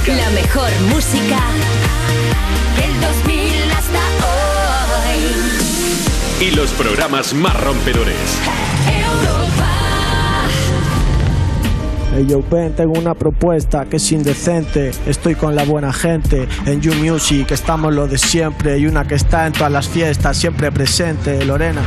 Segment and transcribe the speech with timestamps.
[0.00, 0.16] música.
[0.16, 1.38] La mejor música
[2.76, 3.98] del 2000 hasta
[5.06, 6.46] hoy.
[6.46, 8.16] Y los programas más rompedores.
[12.12, 14.90] Hey yo ven, tengo una propuesta que es indecente.
[15.06, 18.78] Estoy con la buena gente en You Music, estamos lo de siempre.
[18.78, 21.82] Y una que está en todas las fiestas, siempre presente, Lorena.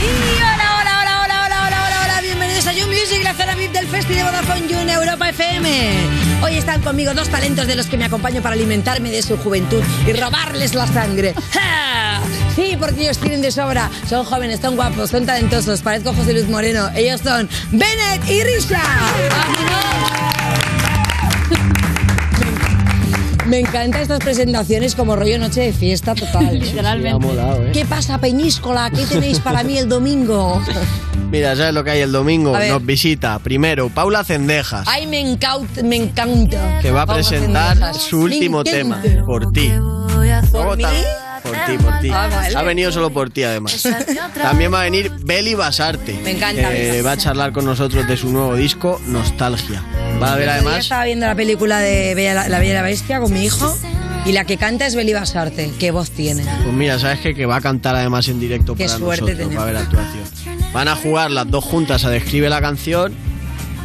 [0.00, 2.20] Y hola, hola, hola, hola, hola, hola, hola, hola.
[2.22, 6.21] Bienvenidos a You Music, la zona VIP del Festival de Vodafone You en Europa FM.
[6.42, 9.82] Hoy están conmigo dos talentos de los que me acompaño para alimentarme de su juventud
[10.06, 11.34] y robarles la sangre.
[11.52, 12.20] ¡Ja!
[12.56, 13.90] Sí, porque ellos tienen de sobra.
[14.08, 15.80] Son jóvenes, son guapos, son talentosos.
[15.82, 16.90] Parezco José Luis Moreno.
[16.94, 18.82] Ellos son Bennett y Risha.
[23.46, 26.58] Me encantan estas presentaciones como rollo noche de fiesta total.
[26.58, 27.10] Literalmente.
[27.10, 27.70] Ha molado, ¿eh?
[27.72, 28.90] ¿Qué pasa, Peñíscola?
[28.90, 30.62] ¿Qué tenéis para mí el domingo?
[31.30, 32.56] Mira, ¿sabes lo que hay el domingo?
[32.56, 36.78] Nos visita primero Paula Cendejas, Ay, me encanta, me encanta.
[36.80, 39.24] que va a presentar su último Me tema, encanta.
[39.24, 39.72] Por ti.
[40.52, 40.84] ¿Por mí?
[41.42, 42.10] Por ti, por ti.
[42.12, 42.54] Ah, vale.
[42.56, 43.82] Ha venido solo por ti, además.
[44.40, 46.18] También va a venir Beli Basarte.
[46.22, 49.82] Me encanta, que va a charlar con nosotros de su nuevo disco, Nostalgia.
[50.22, 50.78] Va a Yo además.
[50.78, 53.76] estaba viendo la película de Bella- La Bella y la Bestia con mi hijo
[54.24, 55.70] y la que canta es Beli Basarte.
[55.78, 56.44] Qué voz tiene.
[56.62, 57.34] Pues mira, ¿sabes qué?
[57.34, 59.56] Que va a cantar además en directo Qué para suerte nosotros, tenemos.
[59.56, 60.24] va a haber actuación.
[60.72, 63.12] Van a jugar las dos juntas a Describe la canción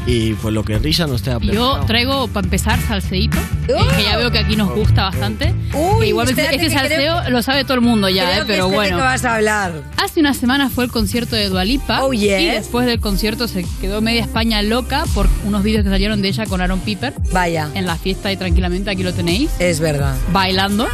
[0.07, 3.87] y pues lo que Risa nos Y Yo traigo para empezar salseíto, que- ¡Oh!
[3.97, 5.53] que ya veo que aquí nos gusta bastante.
[5.73, 8.53] Uy, que igual este que salseo lo sabe todo el mundo ya, Creo eh, que
[8.53, 8.97] pero sé de bueno.
[8.97, 9.73] qué vas a hablar.
[9.97, 12.41] Hace una semana fue el concierto de Dualipa Oh, yes.
[12.41, 16.29] y después del concierto se quedó media España loca por unos vídeos que salieron de
[16.29, 20.15] ella con Aaron Piper Vaya, en la fiesta y tranquilamente aquí lo tenéis es verdad.
[20.31, 20.87] bailando.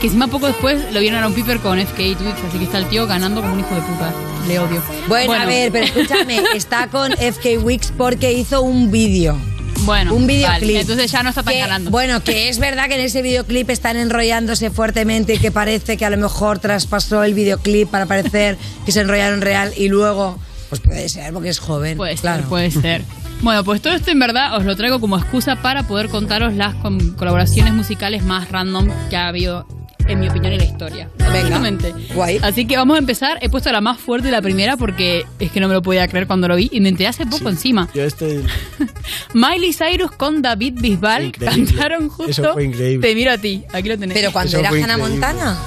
[0.00, 2.78] Que encima poco después lo vieron a Aaron Piper con FK Twix, así que está
[2.78, 4.12] el tío ganando como un hijo de puta.
[4.46, 4.82] Le odio.
[5.08, 9.38] Bueno, a ver, pero escúchame, está con FK Wix porque hizo un vídeo.
[9.86, 10.76] bueno, Un vale, videoclip.
[10.76, 11.90] entonces ya no está tan Que- ganando.
[11.90, 16.04] Bueno, que es verdad que en ese videoclip están enrollándose fuertemente y que parece que
[16.04, 20.38] a lo mejor traspasó el videoclip para parecer que se enrollaron real y luego,
[20.68, 21.96] pues puede ser porque es joven.
[21.96, 22.40] Puede claro.
[22.40, 23.02] ser, puede ser.
[23.40, 26.74] Bueno, pues todo esto en verdad os lo traigo como excusa para poder contaros las
[27.16, 29.66] colaboraciones musicales más random que ha habido,
[30.06, 31.08] en mi opinión, en la historia.
[31.18, 31.92] Básicamente.
[32.14, 32.38] Guay.
[32.42, 33.38] Así que vamos a empezar.
[33.40, 36.26] He puesto la más fuerte, la primera, porque es que no me lo podía creer
[36.26, 37.88] cuando lo vi y me enteré hace poco encima.
[37.94, 38.42] Yo este
[39.34, 41.66] Miley Cyrus con David Bisbal Increíble.
[41.66, 42.30] cantaron justo.
[42.30, 43.06] Eso fue increíble.
[43.08, 44.16] Te miro a ti, aquí lo tenés.
[44.16, 44.98] Pero cuando Eso era Hannah.
[44.98, 45.58] Montana.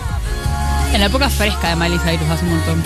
[0.94, 2.84] En la época fresca de Miley Cyrus hace un montón.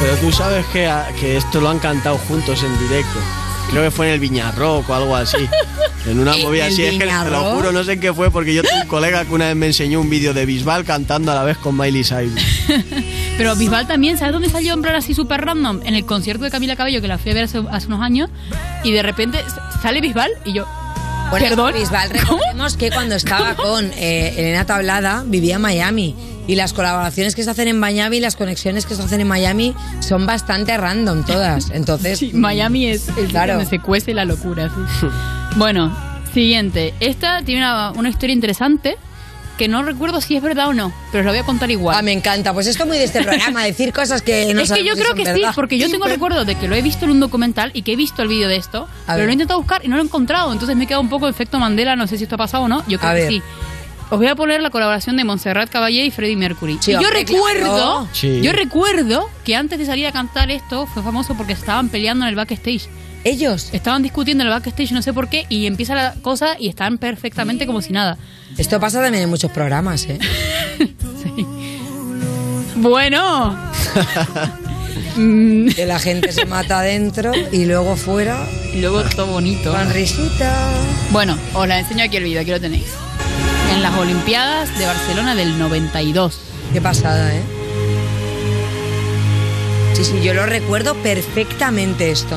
[0.00, 3.18] Pero tú sabes que, que esto lo han cantado juntos en directo.
[3.70, 5.48] Creo que fue en el Viñarrock o algo así.
[6.06, 6.84] En una ¿En movida así.
[6.84, 9.24] Es que te lo juro, no sé en qué fue, porque yo tengo un colega
[9.24, 12.02] que una vez me enseñó un vídeo de Bisbal cantando a la vez con Miley
[12.02, 12.42] Cyrus.
[13.38, 15.80] Pero Bisbal también, ¿sabes dónde salió en plan así súper random?
[15.84, 18.28] En el concierto de Camila Cabello, que la fui a ver hace, hace unos años,
[18.82, 19.38] y de repente
[19.80, 20.66] sale Bisbal y yo.
[21.30, 21.74] Bueno, ¿Perdón?
[21.74, 22.38] Bisbal, ¿Cómo?
[22.38, 26.16] recordemos que cuando estaba con eh, Elena Tablada vivía en Miami.
[26.48, 29.28] Y las colaboraciones que se hacen en Miami y las conexiones que se hacen en
[29.28, 31.70] Miami son bastante random todas.
[31.70, 33.54] Entonces, Sí, Miami es el Claro.
[33.54, 34.68] donde se cuece la locura.
[35.00, 35.06] sí.
[35.56, 35.96] bueno,
[36.34, 36.92] siguiente.
[36.98, 38.96] Esta tiene una, una historia interesante
[39.60, 41.94] que no recuerdo si es verdad o no, pero os la voy a contar igual.
[41.98, 42.54] ah, me encanta.
[42.54, 45.02] Pues esto es muy de este programa, decir cosas que no es que yo si
[45.02, 47.70] creo que sí, porque yo tengo recuerdo de que lo he visto en un documental
[47.74, 49.24] y que he visto el vídeo de esto, A pero ver.
[49.26, 51.58] lo he intentado buscar y no lo he encontrado, entonces me queda un poco efecto
[51.58, 53.28] Mandela, no sé si esto ha pasado o no, yo creo A que ver.
[53.32, 53.42] sí.
[54.10, 56.78] Os voy a poner la colaboración de Montserrat Caballé y Freddie Mercury.
[56.80, 58.08] Sí, y yo recuerdo.
[58.12, 58.40] Sí.
[58.42, 62.30] yo recuerdo que antes de salir a cantar esto fue famoso porque estaban peleando en
[62.30, 62.88] el backstage.
[63.22, 63.68] Ellos.
[63.72, 66.98] Estaban discutiendo en el backstage, no sé por qué, y empieza la cosa y están
[66.98, 68.16] perfectamente como si nada.
[68.58, 70.18] Esto pasa también en muchos programas, ¿eh?
[71.22, 71.46] Sí.
[72.76, 73.56] Bueno.
[75.16, 79.70] Mm, Que la gente se mata adentro y luego fuera y luego todo bonito.
[79.72, 80.70] con risita.
[81.10, 82.86] Bueno, os la enseño aquí el vídeo, aquí lo tenéis.
[83.70, 86.38] En las Olimpiadas de Barcelona del 92.
[86.72, 87.42] Qué pasada, ¿eh?
[89.94, 92.36] Sí, sí, yo lo recuerdo perfectamente esto.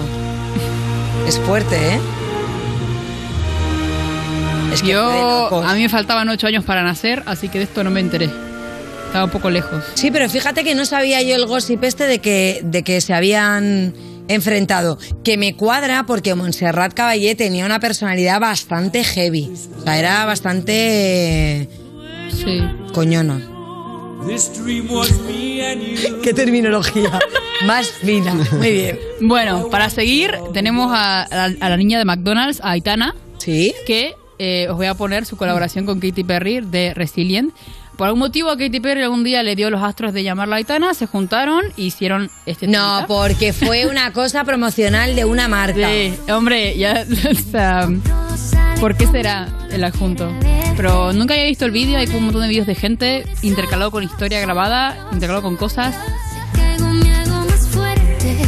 [1.28, 2.00] Es fuerte, ¿eh?
[4.74, 7.84] Es que Yo, a mí me faltaban ocho años para nacer, así que de esto
[7.84, 8.30] no me enteré.
[9.06, 9.84] Estaba un poco lejos.
[9.94, 13.14] Sí, pero fíjate que no sabía yo el gossip este de que, de que se
[13.14, 13.94] habían
[14.28, 14.98] enfrentado.
[15.24, 19.52] Que me cuadra porque Montserrat Caballé tenía una personalidad bastante heavy.
[19.80, 21.70] O sea, era bastante
[22.30, 22.62] Sí.
[22.94, 23.50] coñona.
[26.24, 27.20] Qué terminología
[27.66, 28.34] más fina.
[28.58, 29.00] Muy bien.
[29.22, 33.74] Bueno, para seguir, tenemos a, a- a la niña de McDonald's, a Aitana, ¿Sí?
[33.86, 37.54] que eh, os voy a poner su colaboración con Katy Perry de Resilient.
[37.98, 40.94] Por algún motivo a Katy Perry algún día le dio los astros de llamarla Aitana,
[40.94, 45.90] se juntaron e hicieron este No, porque fue una cosa promocional de una marca.
[45.90, 47.88] Sí, hombre, ya, o sea,
[48.80, 50.32] ¿por qué será el adjunto?
[50.76, 53.92] Pero nunca había visto el vídeo, hay como un montón de vídeos de gente intercalado
[53.92, 55.96] con historia grabada, intercalado con cosas.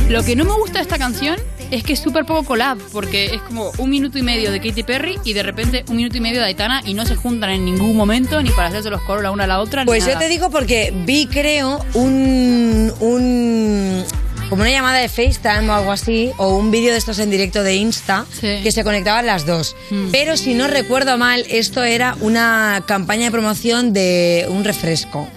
[0.10, 1.36] Lo que no me gusta de esta canción
[1.78, 4.84] es que es súper poco collab, porque es como un minuto y medio de Katy
[4.84, 7.66] Perry y de repente un minuto y medio de Aitana y no se juntan en
[7.66, 9.82] ningún momento ni para hacerse los coros la una a la otra.
[9.84, 10.20] ni Pues yo nada.
[10.22, 14.04] te digo porque vi, creo, un, un
[14.50, 17.64] como una llamada de FaceTime o algo así, o un vídeo de estos en directo
[17.64, 18.60] de Insta, Sí.
[18.62, 19.76] que se conectaban las dos.
[19.90, 20.10] Mm.
[20.12, 25.28] Pero si no recuerdo mal, esto era una campaña de promoción de un refresco.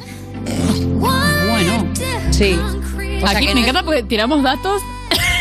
[1.48, 1.86] Bueno,
[2.30, 2.56] Sí.
[3.22, 4.80] O sea aquí que me no- encanta porque tiramos datos.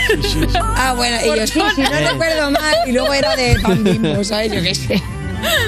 [0.76, 4.24] Ah, bueno, y yo sí, si no recuerdo mal, y luego era de pan bimbo,
[4.24, 4.52] ¿sabes?
[4.52, 5.02] Yo qué sé.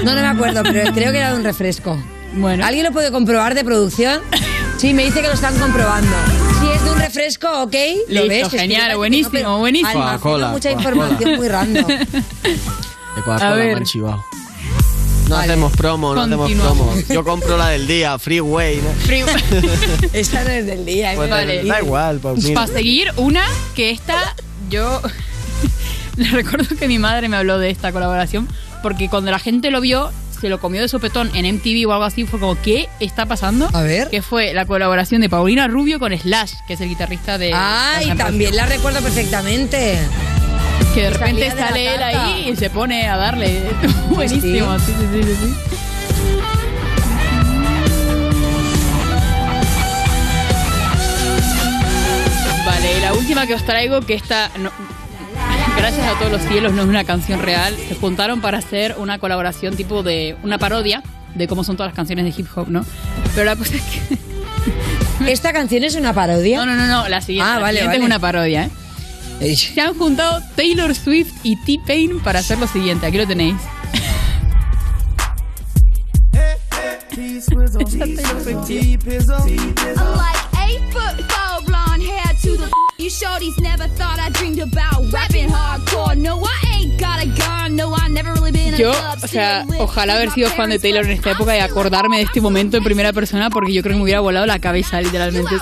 [0.04, 1.96] No, no me acuerdo, pero creo que era de un refresco.
[2.34, 2.64] Bueno.
[2.64, 4.20] ¿Alguien lo puede comprobar de producción?
[4.78, 6.10] Sí, me dice que lo están comprobando.
[6.60, 7.74] Si es de un refresco, ok,
[8.08, 8.42] lo Listo, ves.
[8.44, 9.90] es que genial, buenísimo, que no, pero buenísimo.
[9.90, 11.86] almaceno Coca-Cola, mucha información muy random.
[11.86, 11.96] De
[13.20, 13.82] A Coca-Cola
[15.30, 15.52] No Vale.
[15.52, 16.92] hacemos promo, no hacemos promo.
[17.08, 18.90] Yo compro la del día, Freeway, ¿no?
[19.06, 19.26] Frío.
[20.12, 21.12] Esta no es del día.
[21.14, 21.64] Pues Vale.
[21.64, 22.50] Da igual, pues.
[22.50, 23.44] Para seguir, una
[23.76, 24.34] que esta,
[24.70, 25.00] yo
[26.16, 28.48] le recuerdo que mi madre me habló de esta colaboración,
[28.82, 30.10] porque cuando la gente lo vio,
[30.40, 33.68] se lo comió de sopetón en MTV o algo así, fue como, ¿qué está pasando?
[33.72, 34.10] A ver.
[34.10, 37.52] Que fue la colaboración de Paulina Rubio con Slash, que es el guitarrista de...
[37.54, 39.96] Ay, N' también la recuerdo perfectamente.
[40.94, 43.62] Que de repente de sale él ahí y se pone a darle.
[44.10, 45.36] Buenísimo, sí, sí, sí, sí.
[45.36, 45.54] sí.
[52.66, 54.70] Vale, la última que os traigo, que esta, no-
[55.76, 57.74] gracias a todos los cielos, no es una canción real.
[57.88, 61.02] Se juntaron para hacer una colaboración tipo de una parodia
[61.34, 62.84] de cómo son todas las canciones de hip hop, ¿no?
[63.34, 65.30] Pero la cosa es que...
[65.30, 66.58] ¿Esta canción es una parodia?
[66.58, 68.04] No, no, no, no, la siguiente, Ah, la vale, siguiente vale.
[68.04, 68.70] es una parodia, ¿eh?
[69.40, 73.06] Se han juntado Taylor Swift y T-Pain para hacer lo siguiente.
[73.06, 73.56] Aquí lo tenéis.
[77.42, 77.66] I'm
[80.16, 82.70] like eight foot four, blonde hair to the.
[82.98, 86.14] You shorties never thought I dreamed about rapping hardcore.
[86.16, 87.76] No, I ain't got a gun.
[87.76, 90.78] No, I never really been in a Yo, o sea, ojalá haber sido fan de
[90.78, 93.92] Taylor en esta época y acordarme de este momento en primera persona porque yo creo
[93.94, 95.54] que me hubiera volado la cabeza literalmente.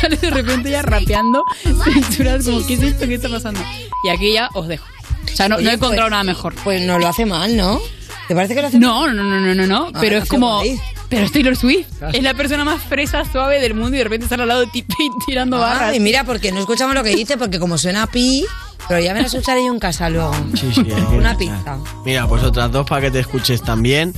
[0.00, 1.44] Sale de repente ya rapeando,
[1.84, 3.06] censuras como, ¿qué es esto?
[3.06, 3.60] ¿Qué está pasando?
[4.04, 4.86] Y aquí ya os dejo.
[5.24, 6.54] O sea, no, no Oye, he encontrado pues- nada mejor.
[6.64, 7.80] Pues no lo hace mal, ¿no?
[8.28, 8.88] ¿Te parece que lo hace mal?
[8.88, 9.88] No, no, no, no, no, no.
[9.94, 10.56] Ah, Pero es como.
[10.58, 10.80] guay.
[11.08, 11.86] Pero es Taylor Swift.
[12.14, 14.68] Es la persona más fresa, suave del mundo y de repente sale al lado de
[14.68, 15.90] T-Pain tirando barras.
[15.92, 18.46] Ay, mira, porque no escuchamos lo que dice, porque como suena pi,
[18.88, 20.34] pero ya me lo escucharé yo en casa luego.
[20.54, 20.86] Sí, sí,
[21.16, 21.78] Una pizza.
[22.04, 24.14] Mira, pues otras dos para que te escuches también.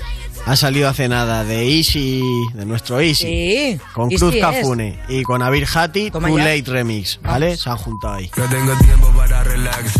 [0.47, 2.23] Ha salido hace nada de Easy,
[2.53, 3.25] de nuestro Easy.
[3.25, 3.81] Sí.
[3.95, 4.37] Con Easy Cruz.
[4.39, 6.45] Cafune y con Abir Hati, Too ya.
[6.45, 7.57] Late Remix, ¿vale?
[7.57, 8.31] Se han juntado ahí.
[8.37, 9.93] No tengo tiempo para relax,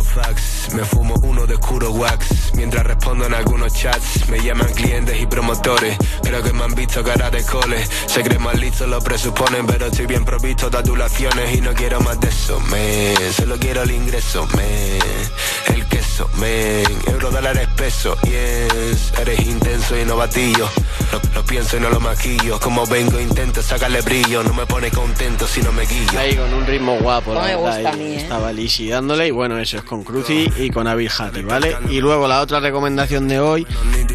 [0.00, 0.72] puro fax.
[0.74, 4.28] Me fumo uno de oscuro wax, mientras respondo en algunos chats.
[4.28, 7.84] Me llaman clientes y promotores, creo que me han visto cara de cole.
[8.06, 12.00] Se creen más listos, lo presuponen, pero estoy bien provisto de adulaciones y no quiero
[12.00, 13.14] más de eso, me.
[13.32, 14.98] Solo quiero el ingreso, me.
[15.74, 16.82] El queso, me.
[17.10, 19.12] Euro dólares peso, yes.
[19.20, 20.68] Eres intenso y no batillo.
[21.12, 22.58] Lo, lo pienso y no lo maquillo.
[22.60, 24.42] Como vengo, intento sacarle brillo.
[24.42, 26.18] No me pone contento si no me guillo.
[26.18, 28.16] Ahí con un ritmo guapo, la No me verdad, gusta a mí, ¿eh?
[28.16, 31.76] Estaba Lisi dándole y bueno, eso es con Cruci y con Abir Hati, ¿vale?
[31.90, 33.66] Y luego la otra recomendación de hoy,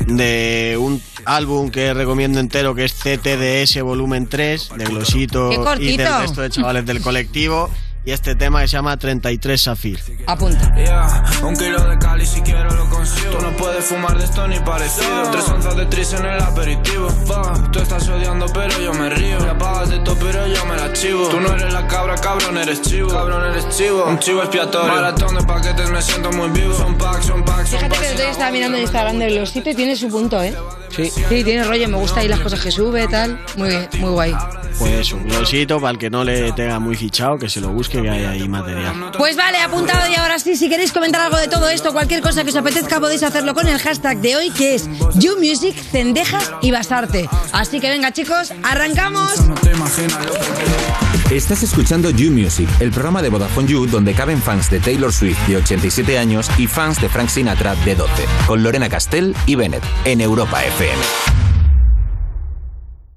[0.08, 5.98] de un álbum que recomiendo entero que es CTDS Volumen 3, de Glosito ¡Qué y
[5.98, 7.70] del resto de chavales del colectivo.
[8.08, 10.00] Y este tema que se llama 33 Safir.
[10.28, 10.76] Apunta.
[10.76, 13.32] Yeah, un kilo de cali si quiero lo consigo.
[13.32, 15.32] Tú no puedes fumar de esto ni parecido.
[15.32, 17.08] Tres onzas de tris en el aperitivo.
[17.32, 19.40] Va, tú estás odiando, pero yo me río.
[19.40, 21.30] Me apagas de todo, pero yo me la chivo.
[21.30, 23.10] Tú no eres la cabra, cabrón, eres chivo.
[23.10, 24.06] Cabrón, eres chivo.
[24.06, 24.94] Un chivo expiatorio.
[24.94, 26.76] Maratón de paquetes, me siento muy vivo.
[26.76, 28.02] Son packs, son packs, son Fíjate packs.
[28.02, 30.56] que el otro estaba mirando el Instagram de Glosito y tiene su punto, ¿eh?
[30.96, 31.10] Sí.
[31.10, 33.44] Sí, tiene rollo, me gusta ahí las cosas que sube, tal.
[33.58, 34.36] Muy bien, muy guay.
[34.78, 37.95] Pues un glosito para el que no le tenga muy fichado, que se lo busque,
[38.02, 39.12] que hay ahí material.
[39.18, 42.44] Pues vale, apuntado y ahora sí, si queréis comentar algo de todo esto, cualquier cosa
[42.44, 46.72] que os apetezca, podéis hacerlo con el hashtag de hoy, que es YouMusic, Cendejas y
[46.72, 47.30] Basarte.
[47.52, 49.48] Así que venga, chicos, arrancamos.
[49.48, 54.14] No te imaginas lo que Estás escuchando You Music, el programa de Vodafone You donde
[54.14, 58.26] caben fans de Taylor Swift de 87 años y fans de Frank Sinatra de 12,
[58.46, 61.45] con Lorena Castell y Bennett en Europa FM.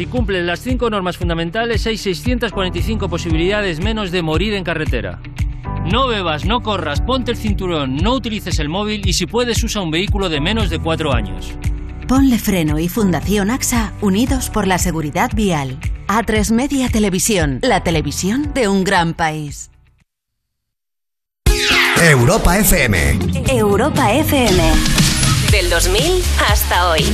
[0.00, 5.20] Si cumplen las cinco normas fundamentales, hay 645 posibilidades menos de morir en carretera.
[5.92, 9.82] No bebas, no corras, ponte el cinturón, no utilices el móvil y si puedes usa
[9.82, 11.52] un vehículo de menos de cuatro años.
[12.08, 15.78] Ponle Freno y Fundación AXA unidos por la seguridad vial.
[16.08, 19.70] A3 Media Televisión, la televisión de un gran país.
[22.02, 23.18] Europa FM.
[23.50, 24.62] Europa FM.
[25.52, 27.04] Del 2000 hasta hoy.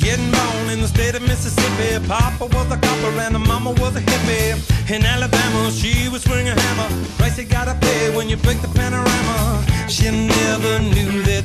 [0.00, 2.04] Getting born in the state of Mississippi.
[2.08, 4.56] Papa was a copper and mama was a hippie.
[4.90, 6.88] In Alabama, she was swinging a hammer.
[7.18, 9.62] Price you gotta pay when you break the panorama.
[9.88, 11.44] She never knew that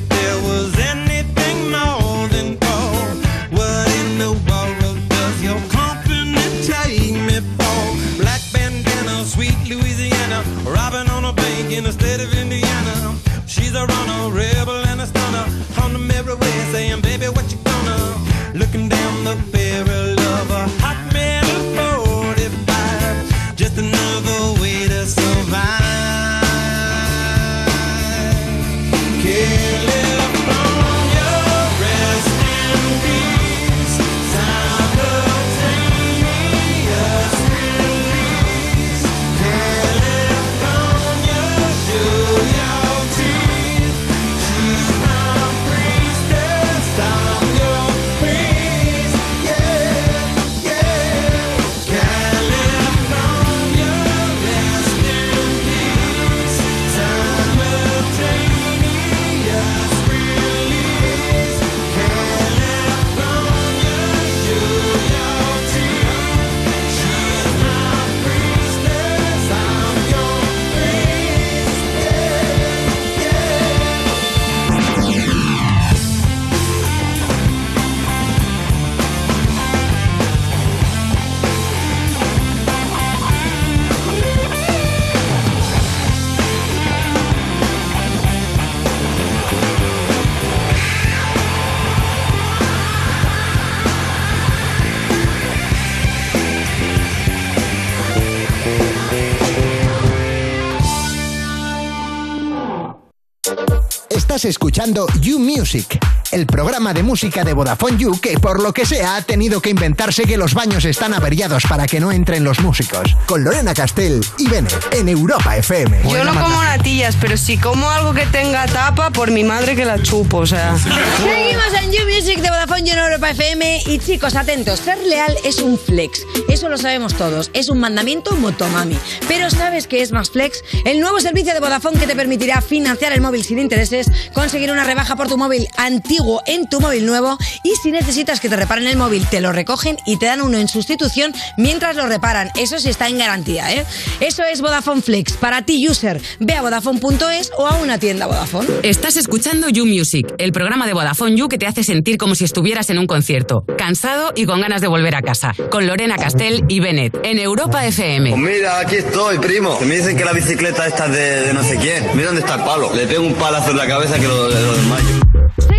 [104.36, 105.98] Estás escuchando You Music,
[106.36, 109.70] el programa de música de Vodafone You que por lo que sea ha tenido que
[109.70, 113.16] inventarse que los baños están averiados para que no entren los músicos.
[113.24, 116.02] Con Lorena Castell y Bennett en Europa FM.
[116.02, 119.86] Yo no como natillas, pero si como algo que tenga tapa, por mi madre que
[119.86, 120.76] la chupo, o sea.
[120.76, 125.34] Seguimos en You Music de Vodafone You en Europa FM y chicos, atentos, ser leal
[125.42, 128.98] es un flex, eso lo sabemos todos, es un mandamiento motomami.
[129.26, 130.62] Pero ¿sabes qué es más flex?
[130.84, 134.84] El nuevo servicio de Vodafone que te permitirá financiar el móvil sin intereses, conseguir una
[134.84, 138.86] rebaja por tu móvil antiguo en tu móvil nuevo y si necesitas que te reparen
[138.86, 142.50] el móvil, te lo recogen y te dan uno en sustitución mientras lo reparan.
[142.56, 143.84] Eso sí está en garantía, ¿eh?
[144.20, 145.34] Eso es Vodafone Flex.
[145.34, 148.68] Para ti, user, ve a vodafone.es o a una tienda Vodafone.
[148.82, 152.44] Estás escuchando You Music, el programa de Vodafone You que te hace sentir como si
[152.44, 156.64] estuvieras en un concierto, cansado y con ganas de volver a casa, con Lorena Castell
[156.68, 158.30] y Bennett, en Europa FM.
[158.30, 159.78] Pues mira, aquí estoy, primo.
[159.80, 162.04] Me dicen que la bicicleta esta es de, de no sé quién.
[162.14, 162.94] Mira dónde está el palo.
[162.94, 165.75] Le pego un palazo en la cabeza que lo, lo desmayo.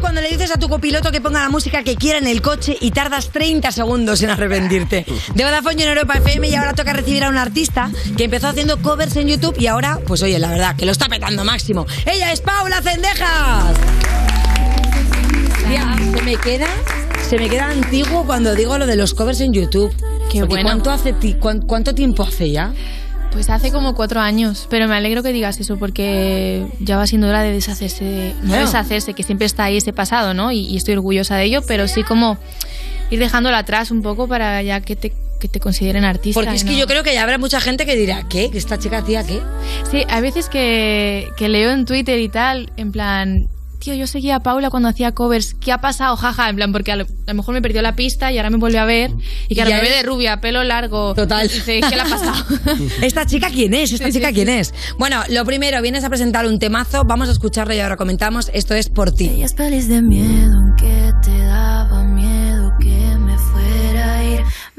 [0.00, 2.76] Cuando le dices a tu copiloto que ponga la música que quiera en el coche
[2.80, 5.04] y tardas 30 segundos en arrepentirte.
[5.34, 8.80] De Vodafone en Europa FM y ahora toca recibir a un artista que empezó haciendo
[8.80, 11.86] covers en YouTube y ahora, pues oye, la verdad, que lo está petando máximo.
[12.06, 13.76] Ella es Paula Cendejas.
[15.68, 16.68] Tía, se me queda,
[17.28, 19.92] se me queda antiguo cuando digo lo de los covers en YouTube.
[20.30, 20.62] Qué Porque bueno.
[20.68, 22.72] ¿cuánto, hace ti- cuán- ¿Cuánto tiempo hace ya?
[23.32, 27.28] Pues hace como cuatro años, pero me alegro que digas eso porque ya va siendo
[27.28, 30.50] hora de deshacerse, no deshacerse, que siempre está ahí ese pasado, ¿no?
[30.50, 32.38] Y, y estoy orgullosa de ello, pero sí como
[33.10, 36.40] ir dejándolo atrás un poco para ya que te, que te consideren artista.
[36.40, 36.78] Porque es que ¿no?
[36.78, 38.50] yo creo que ya habrá mucha gente que dirá, ¿qué?
[38.50, 39.40] ¿Que esta chica hacía qué?
[39.90, 44.36] Sí, hay veces que, que leo en Twitter y tal, en plan, tío, yo seguía
[44.36, 45.54] a Paula cuando hacía covers.
[45.54, 46.16] ¿Qué ha pasado?
[46.16, 48.50] Jaja, en plan, porque a lo, a lo mejor me perdió la pista y ahora
[48.50, 49.12] me vuelve a ver.
[49.48, 51.14] Y que ahora Ya me ve de rubia, pelo largo.
[51.14, 51.48] Total.
[51.48, 52.44] Dice, ¿qué le ha pasado?
[53.02, 53.92] ¿Esta chica quién es?
[53.92, 54.74] ¿Esta chica quién es?
[54.98, 58.50] Bueno, lo primero, vienes a presentar un temazo, vamos a escucharlo y ahora comentamos.
[58.52, 59.28] Esto es por ti.
[59.28, 62.47] Ella es feliz de miedo, aunque te daba miedo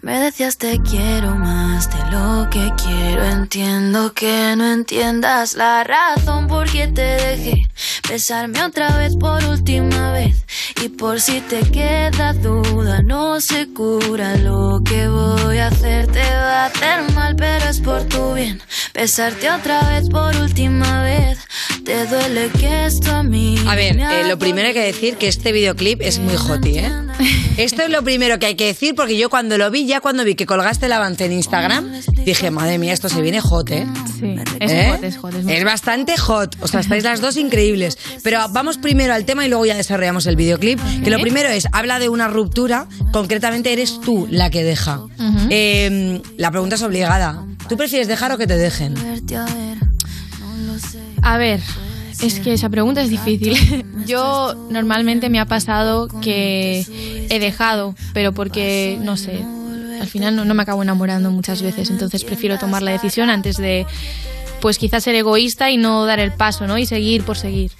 [0.02, 3.24] Me decías te quiero más de lo que quiero.
[3.26, 7.68] Entiendo que no entiendas la razón por qué te dejé
[8.10, 10.39] besarme otra vez por última vez.
[10.84, 16.08] Y por si te queda duda, no se cura lo que voy a hacer.
[16.08, 18.62] Te va a hacer mal, pero es por tu bien.
[18.94, 21.40] Besarte otra vez por última vez.
[21.84, 23.58] Te duele que esto a mí.
[23.68, 26.92] A ver, eh, lo primero hay que decir que este videoclip es muy hoti, ¿eh?
[27.58, 30.24] Esto es lo primero que hay que decir porque yo cuando lo vi, ya cuando
[30.24, 31.92] vi que colgaste el avance en Instagram,
[32.24, 33.86] dije, madre mía, esto se viene hot, ¿eh?
[34.18, 34.90] Sí, es ¿Eh?
[34.90, 35.34] hot, es hot.
[35.34, 36.56] Es Es bastante hot.
[36.62, 37.98] O sea, estáis las dos increíbles.
[38.24, 40.80] Pero vamos primero al tema y luego ya desarrollamos el videoclip.
[41.04, 42.88] Que lo primero es, habla de una ruptura.
[43.12, 45.02] Concretamente eres tú la que deja.
[45.50, 47.46] Eh, la pregunta es obligada.
[47.68, 48.96] ¿Tú prefieres dejar o que te dejen?
[51.22, 51.60] A ver,
[52.22, 53.86] es que esa pregunta es difícil.
[54.08, 56.86] Yo normalmente me ha pasado que
[57.30, 59.44] he dejado, pero porque, no sé,
[60.02, 63.58] al final no, no me acabo enamorando muchas veces, entonces prefiero tomar la decisión antes
[63.58, 63.86] de,
[64.62, 66.78] pues quizás ser egoísta y no dar el paso, ¿no?
[66.78, 67.72] Y seguir por seguir.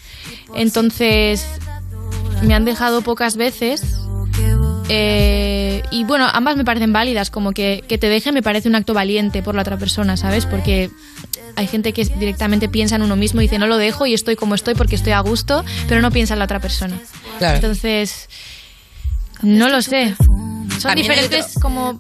[0.54, 1.46] Entonces,
[2.44, 3.82] me han dejado pocas veces.
[4.90, 8.76] eh, y bueno, ambas me parecen válidas, como que, que te deje me parece un
[8.76, 10.46] acto valiente por la otra persona, ¿sabes?
[10.46, 10.90] Porque
[11.56, 14.36] hay gente que directamente piensa en uno mismo y dice, no lo dejo y estoy
[14.36, 16.98] como estoy porque estoy a gusto, pero no piensa en la otra persona.
[17.38, 17.56] Claro.
[17.56, 18.30] Entonces,
[19.42, 20.16] no lo sé.
[20.18, 22.00] Son También diferentes como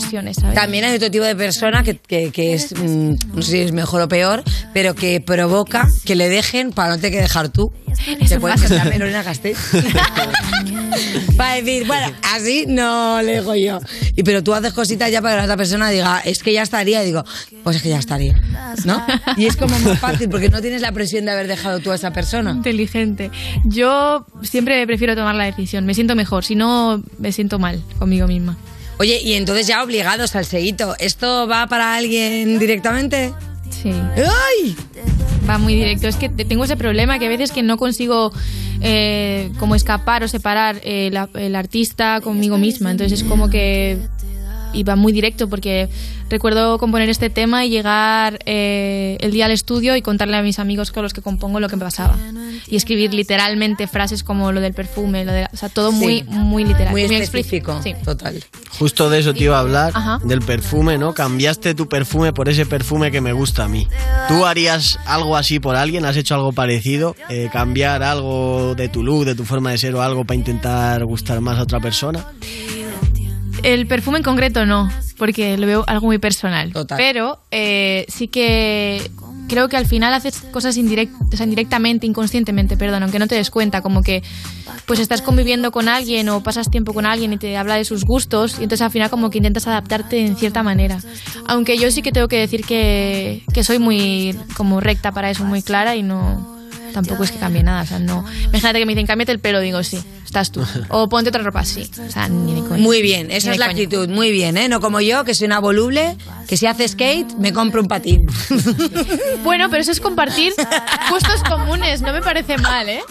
[0.00, 0.54] versiones, ¿sabes?
[0.54, 3.72] También hay otro tipo de persona que, que- que es, mm, no sé si es
[3.72, 7.72] mejor o peor, pero que provoca que le dejen para no tener que dejar tú.
[8.28, 9.56] Te puedes en Lorena Castell.
[11.36, 13.80] para decir, bueno, así no le dejo yo.
[14.16, 16.62] Y pero tú haces cositas ya para que la otra persona diga, es que ya
[16.62, 17.02] estaría.
[17.02, 17.24] Y digo,
[17.62, 18.40] pues es que ya estaría.
[18.84, 19.04] ¿No?
[19.36, 21.94] Y es como más fácil porque no tienes la presión de haber dejado tú a
[21.94, 22.52] esa persona.
[22.52, 23.30] Inteligente.
[23.64, 25.86] Yo siempre prefiero tomar la decisión.
[25.86, 26.44] Me siento mejor.
[26.44, 28.56] Si no, me siento mal conmigo misma.
[28.98, 30.94] Oye, y entonces ya obligados al seguito.
[30.98, 33.32] ¿Esto va para alguien directamente?
[33.70, 33.90] Sí.
[34.16, 34.76] ¡Ay!
[35.48, 36.06] Va muy directo.
[36.08, 38.32] Es que te- tengo ese problema que a veces que no consigo
[38.80, 42.90] eh, como escapar o separar eh, la- el artista conmigo misma.
[42.92, 43.98] Entonces es como que
[44.74, 45.88] y va muy directo porque
[46.28, 50.58] recuerdo componer este tema y llegar eh, el día al estudio y contarle a mis
[50.58, 52.16] amigos con los que compongo lo que me pasaba
[52.66, 56.24] y escribir literalmente frases como lo del perfume, lo de, o sea, todo muy Sí.
[56.28, 57.24] muy literal, Muy explícito.
[57.38, 57.80] específico.
[57.82, 57.94] Sí.
[58.04, 58.42] Total.
[58.78, 60.18] Justo de eso te iba a hablar, Ajá.
[60.24, 61.14] del perfume, ¿no?
[61.14, 63.86] Cambiaste tu perfume por ese perfume que me gusta a mí.
[64.28, 66.04] ¿Tú harías algo así por alguien?
[66.04, 67.14] ¿Has hecho algo parecido?
[67.28, 71.04] Eh, ¿Cambiar algo de tu look, de tu forma de ser o algo para intentar
[71.04, 72.24] gustar más a otra persona?
[73.64, 76.70] El perfume en concreto no, porque lo veo algo muy personal.
[76.96, 79.10] Pero eh, sí que
[79.48, 83.34] creo que al final haces cosas indirect- o sea, indirectamente, inconscientemente, perdón, aunque no te
[83.34, 84.22] des cuenta, como que
[84.86, 88.04] pues estás conviviendo con alguien o pasas tiempo con alguien y te habla de sus
[88.04, 90.98] gustos y entonces al final como que intentas adaptarte en cierta manera.
[91.46, 95.44] Aunque yo sí que tengo que decir que, que soy muy como recta para eso,
[95.44, 96.53] muy clara y no
[96.94, 98.24] tampoco es que cambie nada, o sea, no.
[98.44, 100.64] Imagínate que me dicen, cámbiate el pelo, digo, sí, estás tú.
[100.88, 101.90] O ponte otra ropa, sí.
[101.98, 102.82] O sea, ni de coña.
[102.82, 104.68] Muy bien, esa es la actitud, muy bien, ¿eh?
[104.68, 106.16] No como yo, que soy una voluble,
[106.48, 108.20] que si hace skate, me compro un patín.
[109.42, 110.54] Bueno, pero eso es compartir
[111.10, 113.02] gustos comunes, no me parece mal, ¿eh?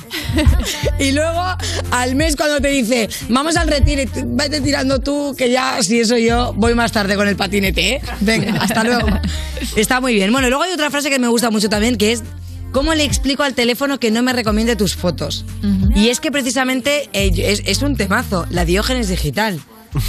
[0.99, 1.43] y luego,
[1.91, 5.99] al mes cuando te dice, vamos al retiro, y vete tirando tú, que ya, si
[5.99, 8.01] eso yo, voy más tarde con el patinete, ¿eh?
[8.21, 9.07] Venga, hasta luego.
[9.75, 10.31] Está muy bien.
[10.31, 12.23] Bueno, luego hay otra frase que me gusta mucho también, que es,
[12.73, 15.45] ¿cómo le explico al teléfono que no me recomiende tus fotos?
[15.95, 19.62] Y es que precisamente eh, es, es un temazo, la diógenes digital.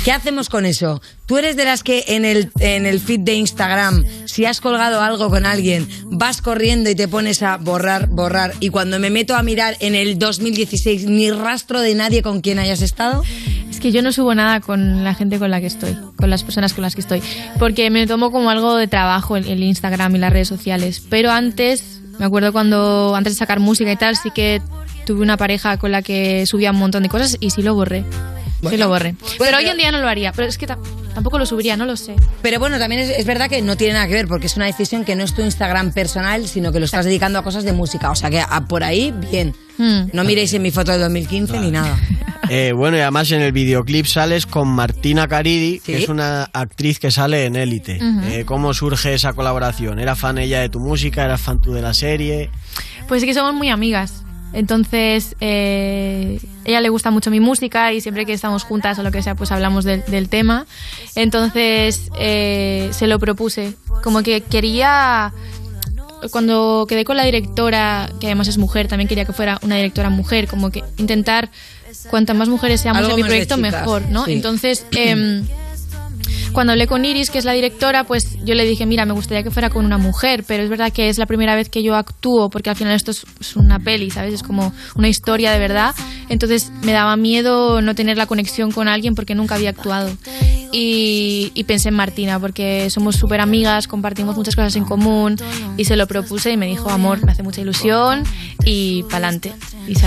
[0.04, 1.02] ¿Qué hacemos con eso?
[1.26, 5.00] Tú eres de las que en el, en el feed de Instagram, si has colgado
[5.02, 9.36] algo con alguien, vas corriendo y te pones a borrar, borrar, y cuando me meto
[9.36, 13.22] a mirar en el 2016, ni rastro de nadie con quien hayas estado.
[13.68, 16.44] Es que yo no subo nada con la gente con la que estoy, con las
[16.44, 17.22] personas con las que estoy,
[17.58, 21.02] porque me tomo como algo de trabajo el, el Instagram y las redes sociales.
[21.10, 24.62] Pero antes, me acuerdo cuando, antes de sacar música y tal, sí que
[25.06, 28.04] tuve una pareja con la que subía un montón de cosas y sí lo borré.
[28.68, 29.14] sí lo borré.
[29.38, 30.66] pero hoy en día no lo haría, pero es que
[31.14, 32.14] tampoco lo subiría, no lo sé.
[32.42, 34.66] Pero bueno, también es, es verdad que no tiene nada que ver, porque es una
[34.66, 37.72] decisión que no es tu Instagram personal, sino que lo estás dedicando a cosas de
[37.72, 38.10] música.
[38.10, 39.54] O sea que a- por ahí, bien.
[39.78, 40.04] Hmm.
[40.12, 41.96] No miréis en mi foto de 2015 ni nada.
[42.50, 46.98] Eh, bueno, y además en el videoclip sales con Martina Caridi, que es una actriz
[46.98, 47.98] que sale en Élite.
[48.24, 49.98] Eh, ¿Cómo surge esa colaboración?
[49.98, 51.24] ¿Era fan ella de tu música?
[51.24, 52.50] ¿Eras fan tú de la serie?
[53.08, 54.24] Pues sí que somos muy amigas.
[54.52, 59.10] Entonces, eh, ella le gusta mucho mi música y siempre que estamos juntas o lo
[59.10, 60.66] que sea, pues hablamos del, del tema.
[61.14, 63.74] Entonces, eh, se lo propuse.
[64.02, 65.32] Como que quería
[66.30, 70.10] cuando quedé con la directora, que además es mujer, también quería que fuera una directora
[70.10, 71.50] mujer, como que intentar
[72.10, 74.24] cuantas más mujeres seamos Algo en mi proyecto mejor, ¿no?
[74.24, 74.32] sí.
[74.32, 75.46] Entonces, em,
[76.52, 79.42] cuando hablé con Iris, que es la directora, pues yo le dije, mira, me gustaría
[79.42, 81.94] que fuera con una mujer, pero es verdad que es la primera vez que yo
[81.96, 84.34] actúo, porque al final esto es, es una peli, ¿sabes?
[84.34, 85.94] Es como una historia de verdad.
[86.28, 90.10] Entonces me daba miedo no tener la conexión con alguien porque nunca había actuado.
[90.72, 95.36] Y, y pensé en Martina, porque somos súper amigas, compartimos muchas cosas en común,
[95.76, 98.24] y se lo propuse y me dijo, amor, me hace mucha ilusión,
[98.64, 99.52] y pa'lante.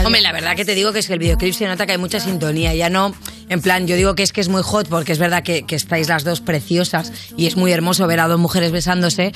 [0.03, 1.97] Hombre, la verdad que te digo que es que el videoclip se nota que hay
[1.97, 2.73] mucha sintonía.
[2.73, 3.13] Ya no,
[3.49, 5.75] en plan, yo digo que es que es muy hot porque es verdad que, que
[5.75, 9.31] estáis las dos preciosas y es muy hermoso ver a dos mujeres besándose.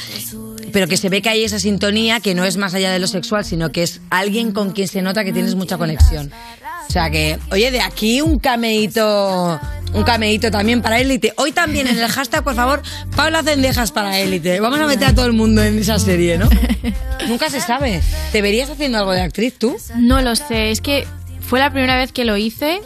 [0.74, 3.08] Pero que se ve que hay esa sintonía que no es más allá de lo
[3.08, 6.32] sexual, sino que es alguien con quien se nota que tienes mucha conexión.
[6.88, 9.60] O sea que, oye, de aquí un cameíto,
[9.94, 11.34] un cameíto también para élite.
[11.38, 12.82] Hoy también en el hashtag, por favor,
[13.16, 14.60] Paula Cendejas para élite.
[14.60, 16.50] Vamos a meter a todo el mundo en esa serie, ¿no?
[17.28, 18.02] Nunca se sabe.
[18.34, 19.78] ¿Te verías haciendo algo de actriz tú?
[19.96, 21.08] No lo sé, es que
[21.40, 22.82] fue la primera vez que lo hice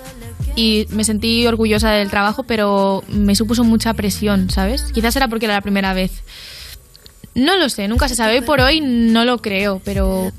[0.55, 4.83] y me sentí orgullosa del trabajo, pero me supuso mucha presión, ¿sabes?
[4.93, 6.11] Quizás era porque era la primera vez.
[7.33, 8.35] No lo sé, nunca se sabe.
[8.35, 10.31] Hoy por hoy no lo creo, pero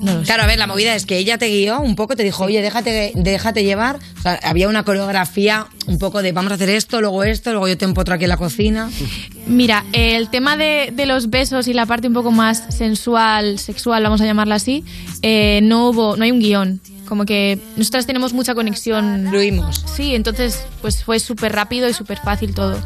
[0.00, 0.22] no.
[0.22, 2.60] Claro, a ver, la movida es que ella te guió un poco, te dijo, oye,
[2.60, 3.98] déjate, déjate llevar.
[4.18, 7.68] O sea, había una coreografía un poco de vamos a hacer esto, luego esto, luego
[7.68, 8.90] yo te empotro aquí en la cocina.
[9.46, 14.02] Mira, el tema de, de los besos y la parte un poco más sensual, sexual,
[14.02, 14.84] vamos a llamarla así,
[15.22, 16.80] eh, no hubo, no hay un guion.
[17.08, 19.26] Como que nosotras tenemos mucha conexión.
[19.30, 19.84] Fluimos.
[19.94, 22.78] Sí, entonces pues fue súper rápido y súper fácil todo.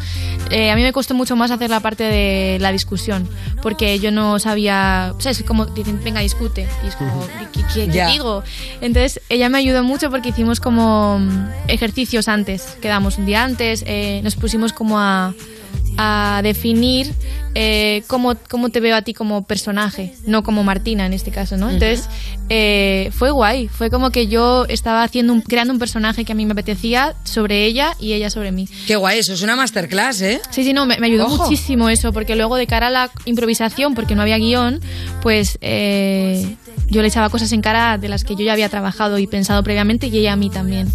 [0.51, 3.29] Eh, a mí me costó mucho más hacer la parte de la discusión,
[3.63, 6.67] porque yo no sabía, o sea, es como dicen, venga, discute.
[6.85, 8.09] Y es como, ¿qué, qué- qué Ya.
[8.09, 8.43] digo?
[8.81, 11.21] Entonces ella me ayudó mucho porque hicimos como
[11.69, 15.35] ejercicios antes, quedamos un día antes, eh, nos pusimos como a,
[15.97, 17.13] a definir
[17.55, 21.57] eh, cómo, cómo te veo a ti como personaje, no como Martina en este caso,
[21.57, 21.69] ¿no?
[21.71, 22.09] Entonces
[22.49, 26.35] eh, fue guay, fue como que yo estaba haciendo un- creando un personaje que a
[26.35, 28.69] mí me apetecía sobre ella y ella sobre mí.
[28.87, 30.41] Qué guay, eso es una masterclass, ¿eh?
[30.51, 31.43] Sí, sí, no, me, me ayudó Ojo.
[31.45, 34.81] muchísimo eso, porque luego de cara a la improvisación, porque no había guion,
[35.23, 36.57] pues eh,
[36.89, 39.63] yo le echaba cosas en cara de las que yo ya había trabajado y pensado
[39.63, 40.89] previamente y ella a mí también.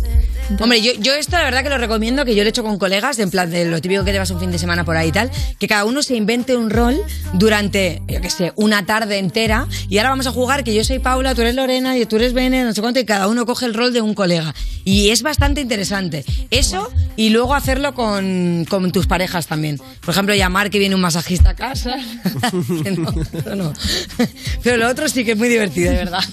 [0.59, 2.77] Hombre, yo, yo esto la verdad que lo recomiendo, que yo lo he hecho con
[2.77, 5.09] colegas, en plan de lo típico que te vas un fin de semana por ahí
[5.09, 6.99] y tal, que cada uno se invente un rol
[7.33, 10.99] durante, yo qué sé, una tarde entera, y ahora vamos a jugar que yo soy
[10.99, 13.65] Paula, tú eres Lorena, y tú eres Bene, no sé cuánto, y cada uno coge
[13.65, 14.53] el rol de un colega.
[14.83, 16.23] Y es bastante interesante.
[16.51, 19.79] Eso, y luego hacerlo con, con tus parejas también.
[20.01, 21.95] Por ejemplo, llamar que viene un masajista a casa.
[22.95, 23.73] No, eso no.
[24.63, 26.23] Pero lo otro sí que es muy divertido, de verdad.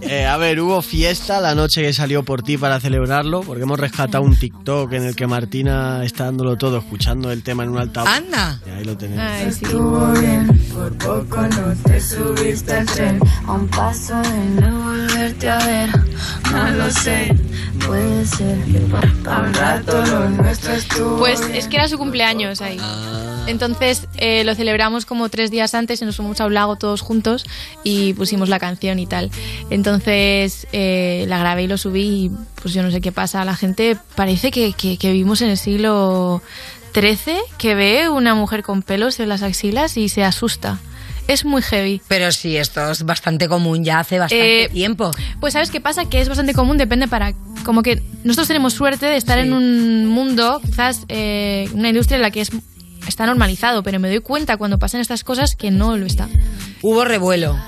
[0.00, 3.78] Eh, a ver, hubo fiesta la noche que salió por ti para celebrarlo, porque hemos
[3.78, 7.78] rescatado un TikTok en el que Martina está dándolo todo, escuchando el tema en un
[7.78, 8.10] altavoz.
[8.10, 8.60] ¡Anda!
[8.66, 9.24] Y ahí lo tenemos.
[9.24, 9.64] Ay, sí.
[9.64, 15.90] Por poco no te subiste al tren A un paso de no volverte a ver
[16.52, 17.34] No lo sé,
[17.86, 18.58] puede ser
[19.24, 22.78] Pa' un rato lo nuestro estuvo Pues es que era su cumpleaños ahí.
[23.46, 27.02] Entonces eh, lo celebramos como tres días antes y nos fuimos a un lago todos
[27.02, 27.44] juntos
[27.82, 29.30] y pusimos la canción y tal.
[29.70, 33.44] Entonces eh, la grabé y lo subí y pues yo no sé qué pasa.
[33.44, 36.42] La gente parece que, que, que vivimos en el siglo
[36.94, 40.78] XIII, que ve una mujer con pelos en las axilas y se asusta.
[41.26, 42.00] Es muy heavy.
[42.08, 45.10] Pero sí, esto es bastante común ya hace bastante Eh, tiempo.
[45.40, 47.32] Pues sabes qué pasa, que es bastante común, depende para...
[47.64, 52.22] Como que nosotros tenemos suerte de estar en un mundo, quizás eh, una industria en
[52.22, 52.50] la que es,
[53.08, 56.28] está normalizado, pero me doy cuenta cuando pasan estas cosas que no lo está.
[56.82, 57.58] Hubo revuelo.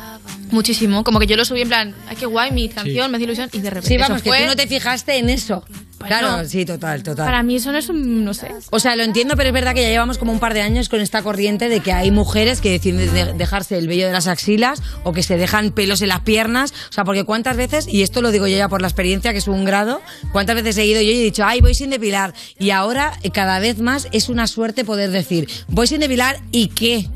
[0.51, 3.25] Muchísimo, como que yo lo subí en plan, ay, qué guay mi canción, me hace
[3.25, 4.41] ilusión, y de repente Sí, vamos, eso que fue...
[4.41, 5.65] tú no te fijaste en eso.
[5.99, 7.25] Claro, sí, total, total.
[7.27, 8.49] Para mí eso no es un, no sé.
[8.71, 10.89] O sea, lo entiendo, pero es verdad que ya llevamos como un par de años
[10.89, 14.27] con esta corriente de que hay mujeres que deciden de- dejarse el vello de las
[14.27, 16.73] axilas o que se dejan pelos en las piernas.
[16.91, 19.39] O sea, porque cuántas veces, y esto lo digo yo ya por la experiencia, que
[19.39, 20.01] es un grado,
[20.33, 22.35] cuántas veces he ido yo y he dicho, ay, voy sin depilar.
[22.59, 26.69] Y ahora, eh, cada vez más, es una suerte poder decir, voy sin depilar y
[26.69, 27.09] qué.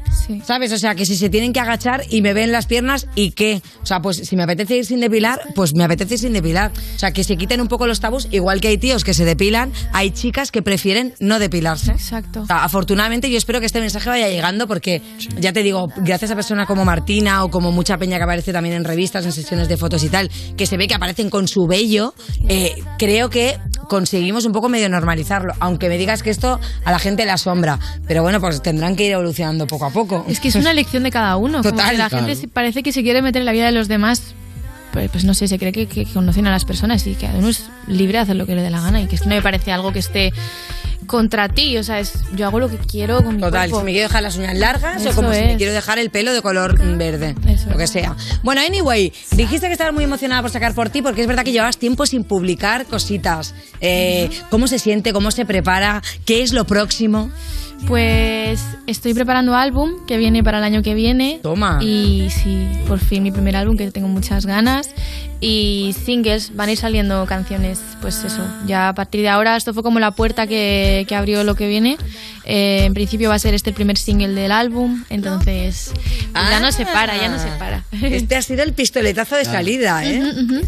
[0.45, 0.73] ¿Sabes?
[0.73, 3.63] O sea, que si se tienen que agachar y me ven las piernas y qué.
[3.83, 6.71] O sea, pues si me apetece ir sin depilar, pues me apetece ir sin depilar.
[6.95, 9.25] O sea, que se quiten un poco los tabús, igual que hay tíos que se
[9.25, 11.93] depilan, hay chicas que prefieren no depilarse.
[11.93, 12.43] Exacto.
[12.43, 15.03] O sea, afortunadamente yo espero que este mensaje vaya llegando porque
[15.39, 18.77] ya te digo, gracias a personas como Martina o como mucha peña que aparece también
[18.77, 21.67] en revistas, en sesiones de fotos y tal, que se ve que aparecen con su
[21.67, 22.15] vello,
[22.49, 25.53] eh, creo que conseguimos un poco medio normalizarlo.
[25.59, 27.79] Aunque me digas que esto a la gente le asombra.
[28.07, 30.25] Pero bueno, pues tendrán que ir evolucionando poco a poco.
[30.29, 31.59] Es que es una elección de cada uno.
[31.59, 31.91] como Total.
[31.91, 34.35] que la gente parece que se quiere meter en la vida de los demás
[34.93, 37.49] pues, pues no sé, se cree que, que conocen a las personas y que uno
[37.49, 39.35] es libre de hacer lo que le dé la gana y que es que no
[39.35, 40.33] me parece algo que esté
[41.07, 43.81] contra ti, o sea, es, yo hago lo que quiero con mi Total, cuerpo.
[43.81, 46.33] si me quiero dejar las uñas largas o como si me quiero dejar el pelo
[46.33, 47.35] de color verde,
[47.69, 48.15] lo que sea.
[48.45, 51.51] Bueno, anyway, dijiste que estabas muy emocionada por sacar por ti porque es verdad que
[51.51, 53.57] llevabas tiempo sin publicar cositas.
[53.81, 55.13] Eh, ¿Cómo se siente?
[55.13, 56.01] ¿Cómo se prepara?
[56.25, 57.29] ¿Qué es lo próximo?
[57.87, 61.41] Pues estoy preparando álbum que viene para el año que viene.
[61.43, 61.79] Toma.
[61.81, 64.91] Y sí, por fin mi primer álbum que tengo muchas ganas.
[65.43, 68.43] Y singles, van a ir saliendo canciones, pues eso.
[68.67, 71.67] Ya a partir de ahora, esto fue como la puerta que, que abrió lo que
[71.67, 71.97] viene.
[72.53, 75.93] Eh, en principio va a ser este el primer single del álbum, entonces
[76.35, 77.85] ya no se para, ya no se para.
[78.03, 80.21] Este ha sido el pistoletazo de salida, ¿eh?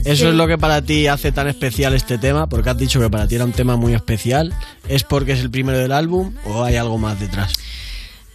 [0.04, 3.10] Eso es lo que para ti hace tan especial este tema, porque has dicho que
[3.10, 4.54] para ti era un tema muy especial.
[4.86, 7.52] ¿Es porque es el primero del álbum o hay algo más detrás?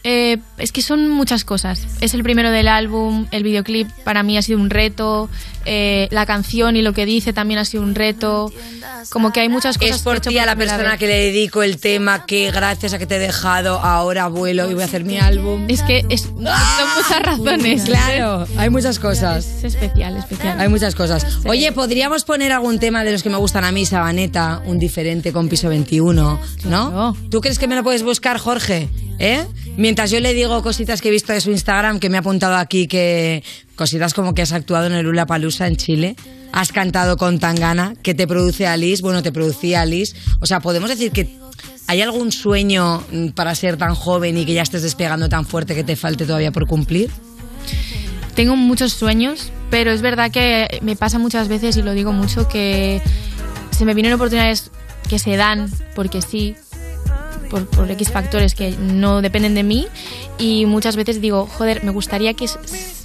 [0.03, 1.85] Eh, es que son muchas cosas.
[2.01, 5.29] Es el primero del álbum, el videoclip para mí ha sido un reto,
[5.69, 8.51] eh, la canción y lo que dice también ha sido un reto.
[9.09, 9.97] Como que hay muchas cosas.
[9.97, 10.99] Es por he ti a la persona vez.
[10.99, 14.73] que le dedico el tema que gracias a que te he dejado ahora vuelo y
[14.73, 15.65] voy a hacer mi álbum.
[15.67, 17.83] Es que es, son muchas razones.
[17.83, 19.45] Claro, hay muchas cosas.
[19.45, 20.59] Es especial, especial.
[20.59, 21.39] Hay muchas cosas.
[21.45, 25.33] Oye, ¿podríamos poner algún tema de los que me gustan a mí, Sabaneta, un diferente
[25.33, 27.17] con piso 21, ¿no?
[27.29, 28.89] ¿Tú crees que me lo puedes buscar, Jorge?
[29.19, 29.45] ¿Eh?
[29.77, 32.55] Mientras yo le digo cositas que he visto de su Instagram, que me ha apuntado
[32.55, 33.43] aquí que
[33.77, 36.17] cositas como que has actuado en el Lula Palusa en Chile,
[36.51, 40.15] has cantado con Tangana, que te produce Alice, bueno, te producía Alice.
[40.41, 41.37] O sea, podemos decir que
[41.85, 45.75] ¿hay algún sueño mm, para ser tan joven y que ya estés despegando tan fuerte
[45.75, 47.09] que te falte todavía por cumplir?
[48.35, 52.47] Tengo muchos sueños, pero es verdad que me pasa muchas veces y lo digo mucho
[52.47, 53.01] que
[53.71, 54.71] se me vienen oportunidades
[55.09, 56.55] que se dan porque sí,
[57.49, 59.87] por, por X factores que no dependen de mí
[60.37, 62.45] y muchas veces digo, joder, me gustaría que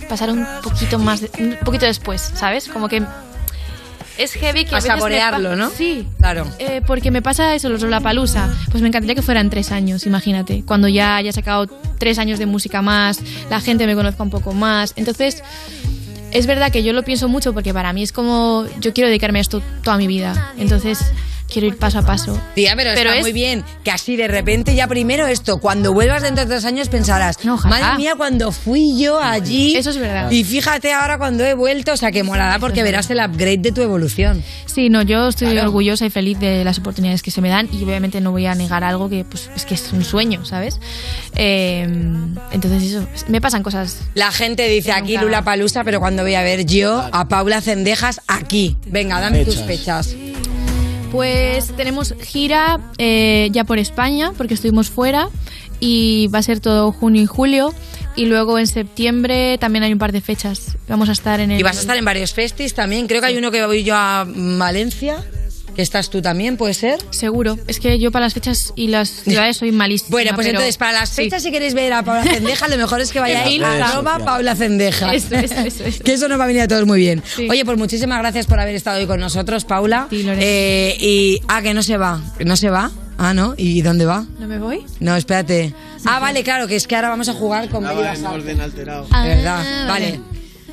[0.09, 2.69] pasara un poquito más, de- un poquito después, ¿sabes?
[2.69, 3.03] Como que
[4.19, 5.71] es heavy que A veces me saborearlo, ¿no?
[5.71, 6.07] Sí.
[6.19, 6.47] Claro.
[6.59, 10.65] Eh, porque me pasa eso, los palusa Pues me encantaría que fueran tres años, imagínate.
[10.65, 11.67] Cuando ya haya sacado
[11.99, 14.93] tres años de música más, la gente me conozca un poco más.
[14.97, 15.43] Entonces,
[16.31, 19.39] es verdad que yo lo pienso mucho porque para mí es como yo quiero dedicarme
[19.39, 20.53] a esto toda mi vida.
[20.59, 20.99] Entonces,
[21.53, 22.39] quiero ir paso a paso.
[22.55, 26.23] Tía, pero, está es- muy bien que así de repente ya primero esto, cuando vuelvas
[26.23, 29.77] dentro de tres años pensarás, madre mía, cuando fui yo allí.
[29.77, 30.31] Eso es verdad.
[30.31, 33.73] Y fíjate ahora cuando he vuelto, o sea, que molará porque verás el upgrade de
[33.73, 34.43] tu evolución.
[34.67, 37.85] Sí, no, yo estoy orgullosa y feliz de las oportunidades que se me dan y
[37.85, 40.81] obviamente no voy a negar algo que pues es que es un sueño, ¿sabes?
[41.35, 41.83] Eh,
[42.53, 43.99] entonces eso, me pasan cosas.
[44.15, 48.21] La gente dice aquí Lula Palusa, pero cuando voy a ver yo a Paula Cendejas
[48.29, 48.77] aquí.
[48.87, 50.15] Venga, dame tus fechas.
[51.13, 55.29] Pues tenemos gira eh, ya por España, porque estuvimos fuera,
[55.79, 57.75] y va a ser todo junio y julio.
[58.17, 60.79] Y luego en septiembre también hay un par de fechas.
[60.89, 61.61] Vamos a estar en el.
[61.61, 63.07] Y vas a estar en varios festis también.
[63.09, 65.23] Creo que hay uno que voy yo a Valencia.
[65.75, 66.99] Que estás tú también, ¿puede ser?
[67.11, 67.59] Seguro.
[67.67, 70.11] Es que yo para las fechas y las ciudades soy malísima.
[70.11, 71.17] Bueno, pues pero- entonces, para las sí.
[71.25, 74.19] fechas, si queréis ver a Paula Cendeja, lo mejor es que vayáis En a arroba
[74.19, 75.15] Paula Cendeja.
[75.15, 76.05] Eso, eso, eso, eso.
[76.05, 77.23] que eso nos va a venir a todos muy bien.
[77.51, 80.09] Oye, pues muchísimas gracias por haber estado hoy con nosotros, Paula.
[80.11, 82.21] Eh, y, ah, que no se va.
[82.39, 82.91] ¿Que no se va?
[83.19, 83.55] Ah, ¿no?
[83.57, 84.27] ¿Y dónde va?
[84.39, 84.85] ¿No me voy?
[85.01, 85.75] No, espérate.
[86.05, 88.41] Ah, vale, claro, que es que ahora vamos a jugar con Viva Sal.
[88.41, 89.07] orden alterado.
[89.11, 90.21] Ah, De verdad, vale.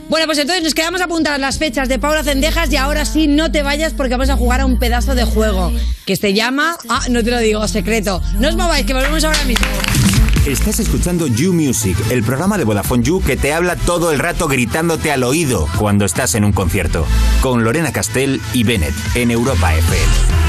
[0.10, 3.52] Bueno, pues entonces nos quedamos apuntadas las fechas de Paula Cendejas y ahora sí no
[3.52, 5.72] te vayas porque vamos a jugar a un pedazo de juego
[6.06, 6.76] que se llama...
[6.90, 8.20] Ah, no te lo digo, secreto.
[8.40, 9.68] No os mováis, que volvemos ahora mismo.
[10.48, 14.48] Estás escuchando You Music, el programa de Vodafone You que te habla todo el rato
[14.48, 17.06] gritándote al oído cuando estás en un concierto.
[17.42, 20.49] Con Lorena Castell y Bennett en Europa FM.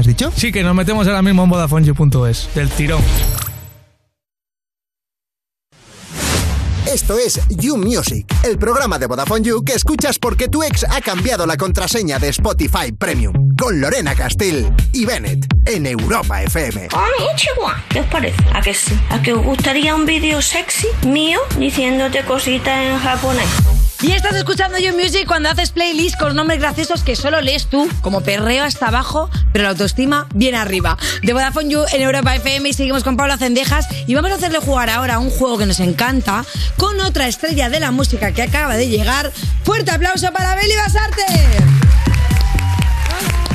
[0.00, 0.32] has dicho?
[0.34, 3.02] Sí, que nos metemos ahora mismo en VodafoneYou.es, del tirón.
[6.92, 11.00] Esto es You Music, el programa de Vodafone You que escuchas porque tu ex ha
[11.00, 13.54] cambiado la contraseña de Spotify Premium.
[13.56, 16.88] Con Lorena Castell y Bennett en Europa FM.
[17.90, 18.42] ¿Qué os parece?
[18.52, 18.98] ¿A que sí?
[19.10, 23.79] ¿A que os gustaría un vídeo sexy mío diciéndote cositas en japonés?
[24.02, 27.86] Y estás escuchando You Music cuando haces playlists con nombres graciosos que solo lees tú,
[28.00, 30.96] como perreo hasta abajo, pero la autoestima bien arriba.
[31.22, 34.58] De Vodafone You en Europa FM y seguimos con Pablo Cendejas y vamos a hacerle
[34.60, 36.46] jugar ahora un juego que nos encanta
[36.78, 39.30] con otra estrella de la música que acaba de llegar.
[39.64, 41.26] Fuerte aplauso para Beli Basarte.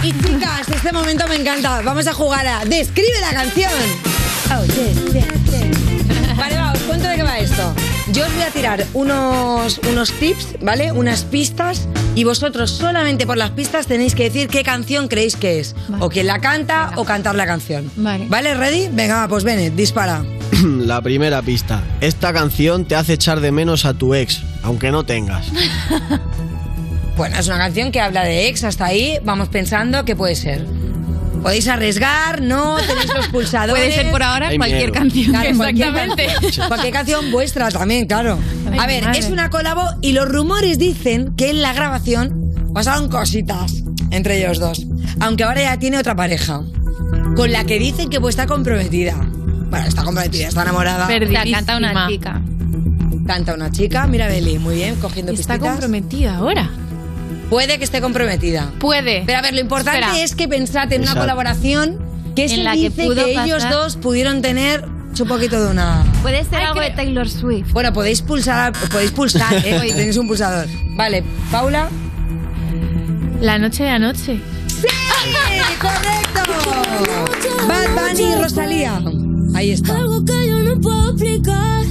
[0.03, 1.81] Y chicas, este momento me encanta.
[1.81, 3.71] Vamos a jugar a Describe la canción.
[4.51, 6.38] Oh, yes, yes, yes.
[6.38, 7.73] Vale, va, os cuento de qué va esto.
[8.15, 10.93] Yo os voy a tirar unos, unos tips, ¿vale?
[10.93, 15.60] Unas pistas y vosotros solamente por las pistas tenéis que decir qué canción creéis que
[15.60, 15.75] es.
[15.99, 17.91] O quién la canta o cantar la canción.
[17.97, 18.28] Vale.
[18.30, 18.54] ¿Vale?
[18.54, 18.88] ¿Ready?
[18.93, 20.23] Venga, va, pues Bennett, dispara.
[20.63, 21.84] La primera pista.
[21.99, 25.51] Esta canción te hace echar de menos a tu ex, aunque no tengas.
[27.17, 30.65] Bueno, es una canción que habla de ex, hasta ahí vamos pensando qué puede ser.
[31.45, 33.84] Podéis arriesgar, no, tenéis los pulsadores.
[33.86, 34.93] Puede ser por ahora Hay cualquier miedo.
[34.93, 35.25] canción.
[35.29, 36.25] Claro, Exactamente.
[36.41, 36.67] canción.
[36.69, 38.39] Cualquier canción vuestra también, claro.
[38.71, 39.19] Ay, A ver, madre.
[39.19, 44.58] es una colabo y los rumores dicen que en la grabación pasaron cositas entre ellos
[44.60, 44.88] dos.
[45.19, 46.63] Aunque ahora ya tiene otra pareja.
[47.36, 49.13] Con la que dicen que pues está comprometida.
[49.69, 51.05] Bueno, está comprometida, está enamorada.
[51.05, 51.58] Perdidísima.
[51.60, 52.41] canta una chica.
[53.27, 55.73] Canta una chica, mira Beli, muy bien, cogiendo Está pistitas.
[55.73, 56.71] comprometida ahora.
[57.49, 58.71] Puede que esté comprometida.
[58.79, 59.23] Puede.
[59.25, 60.23] Pero a ver, lo importante Espera.
[60.23, 61.21] es que pensad en una Exacto.
[61.21, 61.99] colaboración
[62.36, 63.71] que se En la que dice que, pudo ellos pasar.
[63.71, 66.03] dos pudieron tener un poquito de una...
[66.21, 67.71] Puede ser algo de Taylor Swift.
[67.71, 69.79] Bueno, podéis pulsar, podéis pulsar, ¿eh?
[69.95, 70.67] Tenéis un pulsador.
[70.97, 71.89] Vale, Paula.
[73.39, 74.39] La noche de anoche.
[74.67, 74.88] ¡Sí!
[75.79, 76.41] ¡Correcto!
[77.67, 79.02] Bad Bunny y Rosalía.
[79.56, 79.96] Ahí está.
[79.96, 81.83] Algo que yo no puedo explicar.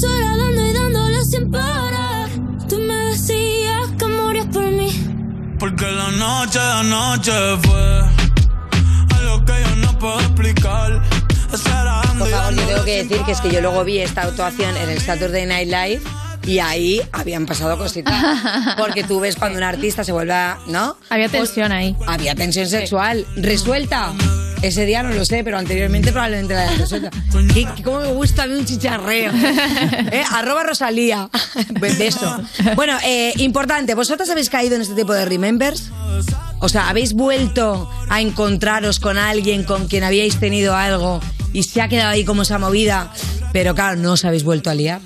[0.00, 2.05] Sola dando y dándole sin parar.
[5.68, 7.32] Porque la noche de anoche
[7.64, 8.00] fue
[9.18, 11.02] algo que yo no puedo explicar.
[11.50, 11.58] Por
[12.30, 15.00] favor, yo tengo que decir que es que yo luego vi esta actuación en el
[15.00, 16.02] Saturday Night Live
[16.46, 18.14] y ahí habían pasado cositas.
[18.78, 20.56] Porque tú ves cuando un artista se vuelve a...
[20.68, 20.98] ¿No?
[21.10, 21.96] Había tensión ahí.
[22.06, 23.26] Había tensión sexual.
[23.34, 24.12] ¿Resuelta?
[24.62, 27.10] Ese día no lo sé, pero anteriormente probablemente la haya resuelta.
[27.52, 29.32] ¿Qué, ¿Cómo me gusta a mí un chicharreo?
[30.12, 30.24] ¿Eh?
[30.32, 31.28] Arroba Rosalía.
[31.80, 32.40] Beso.
[32.74, 35.90] Bueno, eh, importante, ¿vosotros habéis caído en este tipo de remembers?
[36.60, 41.20] O sea, ¿habéis vuelto a encontraros con alguien con quien habíais tenido algo
[41.52, 43.12] y se ha quedado ahí como esa movida?
[43.52, 45.00] Pero claro, no os habéis vuelto a liar.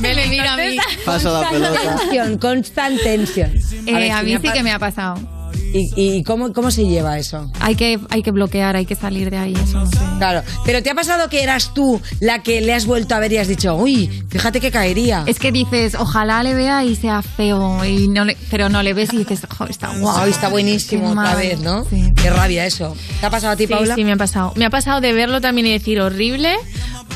[0.00, 0.76] Me le mira a mí.
[1.04, 1.96] Pasa la pelota.
[1.98, 3.52] Tensión, constant tension.
[3.86, 5.41] Eh, a mí sí que me ha pasado.
[5.74, 7.50] ¿Y, y cómo, cómo se lleva eso?
[7.60, 9.98] Hay que, hay que bloquear, hay que salir de ahí, eso no sé.
[10.18, 13.32] Claro, pero ¿te ha pasado que eras tú la que le has vuelto a ver
[13.32, 15.24] y has dicho, uy, fíjate que caería?
[15.26, 18.92] Es que dices, ojalá le vea y sea feo, y no le- pero no le
[18.94, 19.90] ves y dices, "Jo, está.
[19.98, 21.36] Wow, está buenísimo Qué otra mal".
[21.36, 21.84] vez, ¿no?
[21.86, 22.12] Sí.
[22.16, 22.94] Qué rabia eso.
[23.20, 23.94] ¿Te ha pasado a ti, Sí, Paula?
[23.94, 24.52] sí, me ha pasado.
[24.56, 26.54] Me ha pasado de verlo también y decir horrible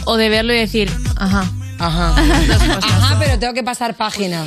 [0.05, 1.45] o de verlo y decir, ajá.
[1.79, 2.15] Ajá.
[2.83, 4.47] Ajá, pero tengo que pasar página.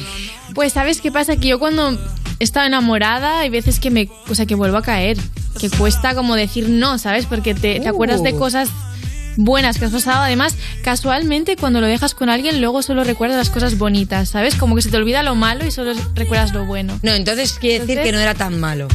[0.55, 1.95] Pues sabes qué pasa que yo cuando
[2.39, 5.17] estaba enamorada hay veces que me, o sea, que vuelvo a caer,
[5.59, 7.25] que cuesta como decir no, ¿sabes?
[7.25, 8.39] Porque te, te acuerdas de Uh.
[8.39, 8.69] cosas
[9.37, 10.23] buenas que has pasado.
[10.23, 14.55] Además, casualmente cuando lo dejas con alguien luego solo recuerdas las cosas bonitas, ¿sabes?
[14.55, 16.99] Como que se te olvida lo malo y solo recuerdas lo bueno.
[17.03, 18.87] No, entonces quiere decir que no era tan malo.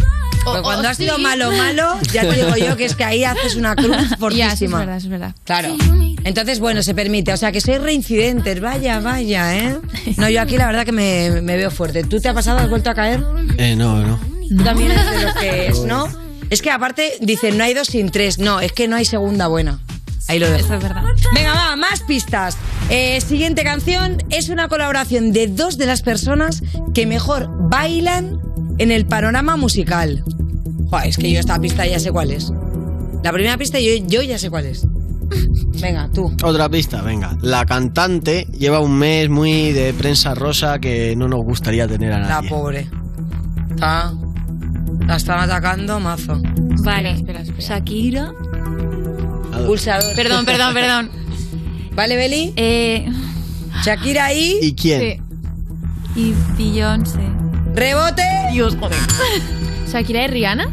[0.44, 1.22] Porque cuando o has sido sí.
[1.22, 4.38] malo, malo, ya te digo yo que es que ahí haces una cruz fortísima.
[4.38, 5.34] Ya, es verdad, es verdad.
[5.44, 5.76] Claro.
[6.24, 7.32] Entonces, bueno, se permite.
[7.32, 8.60] O sea, que sois reincidentes.
[8.60, 9.78] Vaya, vaya, ¿eh?
[10.16, 12.02] No, yo aquí la verdad que me, me veo fuerte.
[12.02, 12.58] ¿Tú te ha pasado?
[12.58, 13.22] ¿Has vuelto a caer?
[13.58, 14.18] Eh, no, no.
[14.48, 16.08] Tú también eres de los que es, ¿no?
[16.50, 18.38] Es que aparte dicen, no hay dos sin tres.
[18.38, 19.80] No, es que no hay segunda buena.
[20.28, 20.64] Ahí lo dejo.
[20.64, 21.02] Eso es verdad.
[21.34, 22.56] Venga, va, más pistas.
[22.88, 26.62] Eh, siguiente canción es una colaboración de dos de las personas
[26.94, 28.40] que mejor bailan
[28.78, 30.24] en el panorama musical.
[30.90, 32.50] Joder, es que yo esta pista ya sé cuál es.
[33.22, 34.86] La primera pista yo, yo ya sé cuál es.
[35.84, 36.34] Venga, tú.
[36.42, 37.36] Otra pista, venga.
[37.42, 42.20] La cantante lleva un mes muy de prensa rosa que no nos gustaría tener a
[42.20, 42.48] La nadie.
[42.48, 42.88] pobre.
[43.70, 44.12] Está.
[45.06, 46.40] La están atacando mazo.
[46.82, 47.22] Vale.
[47.58, 48.32] Shakira.
[49.66, 50.14] Pulsador.
[50.16, 51.10] Perdón, perdón, perdón.
[51.94, 52.52] ¿Vale, Beli?
[52.56, 53.06] Eh,
[53.84, 54.58] Shakira y.
[54.62, 55.00] ¿Y quién?
[55.00, 55.20] sí.
[56.16, 57.20] Y Beyoncé.
[57.74, 58.22] ¡Rebote!
[58.52, 58.98] Dios, joder.
[59.94, 60.68] ¿Shakira y Rihanna?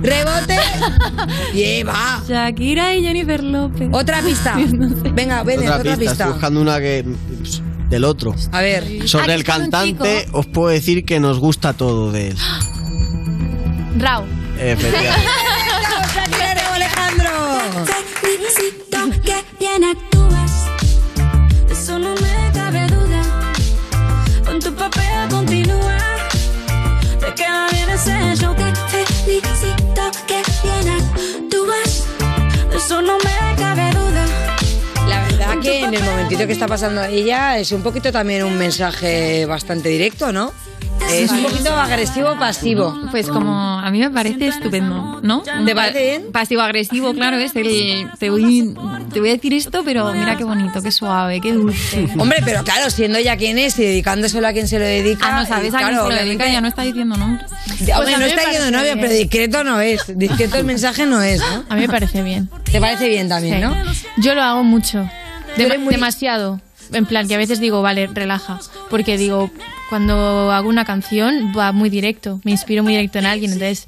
[0.00, 0.56] ¡Rebote!
[1.52, 2.22] ¡Lleva!
[2.26, 3.90] Shakira y Jennifer López.
[3.92, 4.56] Otra pista.
[5.12, 7.04] Venga, ven, otra, otra, pista, estoy buscando una que
[7.42, 8.34] pss, del otro.
[8.50, 9.06] A ver.
[9.06, 12.36] Sobre el cantante os puedo decir que nos gusta todo de él.
[13.98, 14.24] Rao.
[14.58, 15.28] Efectivamente.
[16.72, 17.30] Alejandro.
[19.22, 19.84] Que bien
[32.84, 34.26] eso no me cabe duda.
[35.06, 38.58] La verdad que en el momentito que está pasando ella es un poquito también un
[38.58, 40.52] mensaje bastante directo, ¿no?
[41.10, 42.98] Es un poquito agresivo-pasivo.
[43.10, 45.42] Pues como a mí me parece estupendo, ¿no?
[45.42, 46.32] ¿Te parece bien?
[46.32, 48.08] Pasivo-agresivo, claro, es el...
[48.18, 48.74] Te voy,
[49.12, 52.08] te voy a decir esto, pero mira qué bonito, qué suave, qué dulce.
[52.18, 55.26] Hombre, pero claro, siendo ella quien es y dedicándoselo a quien se lo dedica.
[55.28, 57.44] Ah, no sabes a quién claro, se lo dedica, ya no está diciendo nombre.
[57.80, 60.00] Ya, Hombre, Pues no está diciendo novia, pero discreto no es.
[60.16, 61.64] Discreto el mensaje no es, ¿no?
[61.68, 62.48] A mí me parece bien.
[62.70, 63.60] ¿Te parece bien también, Sí.
[63.60, 63.74] no?
[64.18, 65.08] Yo lo hago mucho.
[65.78, 66.60] Muy- Demasiado.
[66.92, 68.58] En plan, que a veces digo, vale, relaja.
[68.90, 69.50] Porque digo,
[69.92, 72.40] cuando hago una canción va muy directo.
[72.44, 73.52] Me inspiro muy directo en alguien.
[73.52, 73.84] Entonces,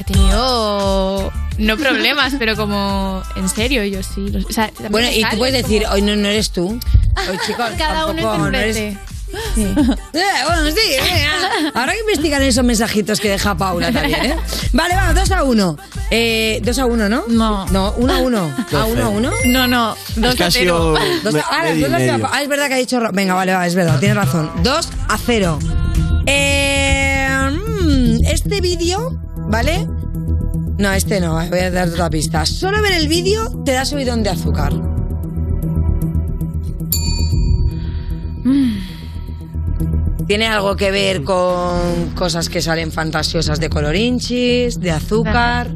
[0.00, 1.32] he tenido.
[1.56, 3.22] No problemas, pero como.
[3.36, 4.26] En serio, yo sí.
[4.48, 6.80] o sea, Bueno, y tú puedes como- decir, hoy no, no eres tú.
[7.30, 8.96] Hoy, chicos, Cada uno tampoco, no eres-
[9.56, 10.94] Eh, bueno, sí.
[11.74, 14.36] Habrá que investigar esos mensajitos que deja Paula también, ¿eh?
[14.72, 15.76] Vale, vamos, 2 a 1.
[16.10, 17.24] Eh, 2 a 1, ¿no?
[17.28, 17.66] No.
[17.66, 18.54] No, 1 a 1.
[18.72, 19.30] ¿A 1 a 1?
[19.46, 21.06] No, no, dos que ha a sido cero.
[21.24, 22.30] Dos me- a, ah.
[22.32, 22.98] Ah, es verdad que ha dicho.
[23.00, 24.50] Ro- Venga, vale, va, es verdad, tienes razón.
[24.62, 25.58] 2 a 0.
[26.26, 29.18] Eh, mm, este vídeo,
[29.48, 29.86] ¿vale?
[30.78, 32.46] No, este no, voy a dar otra pista.
[32.46, 34.72] Solo ver el vídeo te da subidón de azúcar.
[40.28, 45.68] Tiene algo que ver con cosas que salen fantasiosas de colorinchis, de azúcar.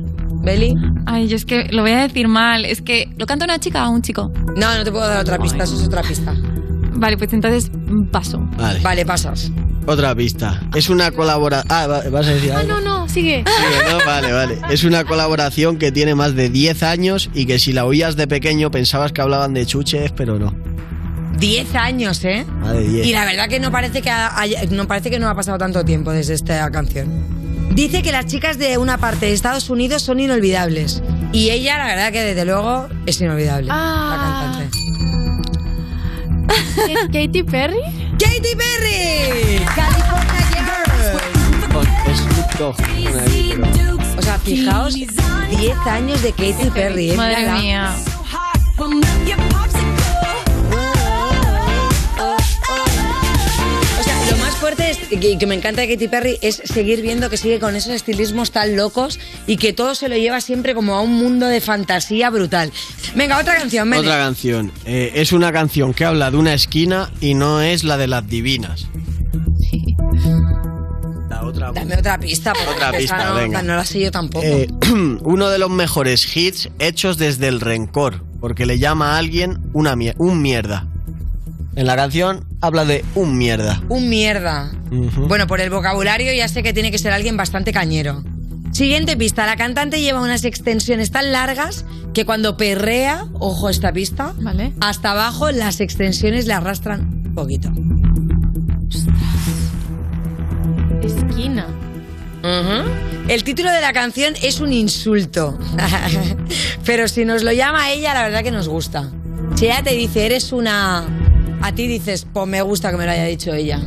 [0.44, 0.74] ¿Beli?
[1.06, 2.64] Ay, yo es que lo voy a decir mal.
[2.66, 4.30] Es que, ¿lo canta una chica o un chico?
[4.56, 6.34] No, no te puedo dar otra pista, eso es otra pista.
[6.94, 7.70] Vale, pues entonces
[8.10, 8.40] paso.
[8.58, 8.80] Vale.
[8.80, 9.50] Vale, pasas.
[9.86, 10.60] Otra pista.
[10.74, 11.66] Es una colaboración.
[11.72, 12.74] Ah, va- vas a decir Ah, algo.
[12.74, 13.44] no, no, sigue.
[13.46, 14.04] Sigue, ¿no?
[14.06, 14.58] Vale, vale.
[14.70, 18.26] Es una colaboración que tiene más de 10 años y que si la oías de
[18.26, 20.54] pequeño pensabas que hablaban de chuches, pero no.
[21.38, 22.44] 10 años, ¿eh?
[22.60, 23.06] Más de 10.
[23.06, 25.58] Y la verdad que no parece que ha- haya- no parece que no ha pasado
[25.58, 27.08] tanto tiempo desde esta canción.
[27.74, 31.02] Dice que las chicas de una parte de Estados Unidos son inolvidables.
[31.32, 33.68] Y ella, la verdad que desde luego es inolvidable.
[33.72, 34.58] Ah.
[34.60, 34.78] La cantante.
[37.12, 37.80] Katy Perry.
[38.18, 39.64] ¡Katy Perry!
[39.74, 40.42] California
[41.64, 41.78] Girl.
[44.18, 45.14] O sea, fijaos, 10
[45.86, 47.10] años de Katy Perry.
[47.12, 47.16] ¿eh?
[47.16, 47.94] Madre mía.
[55.18, 58.76] Que, me encanta de Katy Perry es seguir viendo que sigue con esos estilismos tan
[58.76, 62.72] locos y que todo se lo lleva siempre como a un mundo de fantasía brutal.
[63.14, 64.02] Venga, otra canción, Mene.
[64.02, 64.72] Otra canción.
[64.84, 68.26] Eh, es una canción que habla de una esquina y no es la de las
[68.26, 68.86] divinas.
[71.28, 71.72] La otra.
[71.72, 73.62] Dame otra pista, porque Otra pista, no, venga.
[73.62, 74.44] no la sé yo tampoco.
[74.44, 74.68] Eh,
[75.22, 79.96] uno de los mejores hits hechos desde el rencor, porque le llama a alguien una
[80.18, 80.91] un mierda.
[81.74, 83.82] En la canción habla de un mierda.
[83.88, 84.70] Un mierda.
[84.90, 88.22] Bueno, por el vocabulario ya sé que tiene que ser alguien bastante cañero.
[88.72, 89.46] Siguiente pista.
[89.46, 94.72] La cantante lleva unas extensiones tan largas que cuando perrea, ojo esta pista, Vale.
[94.80, 97.70] hasta abajo las extensiones le arrastran un poquito.
[101.02, 101.66] Esquina.
[103.28, 105.58] El título de la canción es un insulto.
[106.84, 109.10] Pero si nos lo llama ella, la verdad que nos gusta.
[109.54, 111.06] Si ella te dice, eres una...
[111.62, 113.80] A ti dices, pues me gusta que me lo haya dicho ella.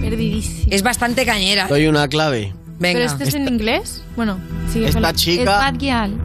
[0.00, 0.74] Perdidísima.
[0.74, 1.66] Es bastante cañera.
[1.68, 2.54] Doy una clave.
[2.78, 2.98] Venga.
[2.98, 4.02] ¿Pero esto es en inglés?
[4.16, 4.38] Bueno,
[4.72, 6.18] sigue Esta con la- chica- Es Bad Gyal.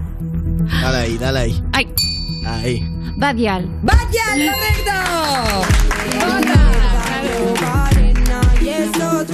[0.81, 1.63] Dale ahí, dale ahí.
[1.73, 1.87] Ay,
[2.45, 2.87] Ahí.
[3.17, 3.67] Bad Gyal.
[3.83, 4.91] ¡Vaya, correcto!
[8.61, 9.25] Y eso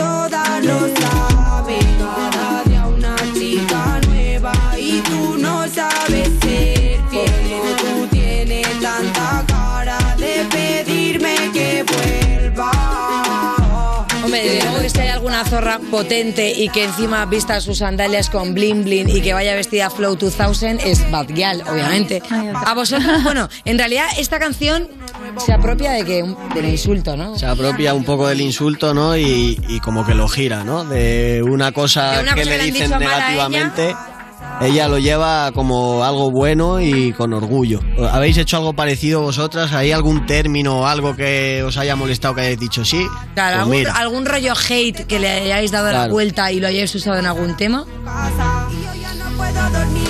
[15.37, 19.53] alguna zorra potente y que encima vista sus sandalias con bling bling y que vaya
[19.55, 22.21] vestida Flow 2000 es Bad Gyal, obviamente.
[22.55, 24.87] A vosotros, bueno, en realidad esta canción
[25.37, 27.37] se apropia de que del insulto, ¿no?
[27.37, 29.15] Se apropia un poco del insulto, ¿no?
[29.15, 30.85] Y, y como que lo gira, ¿no?
[30.85, 33.85] De una cosa, De una que cosa le que le han dicen negativamente.
[33.89, 34.16] Ella
[34.61, 37.79] lo lleva como algo bueno y con orgullo.
[38.11, 39.71] ¿Habéis hecho algo parecido vosotras?
[39.73, 43.05] ¿Hay algún término o algo que os haya molestado que hayáis dicho sí?
[43.35, 46.13] Claro, Pues algún, algún rollo hate que le hayáis dado la Claro.
[46.13, 47.85] vuelta y lo hayáis usado en algún tema.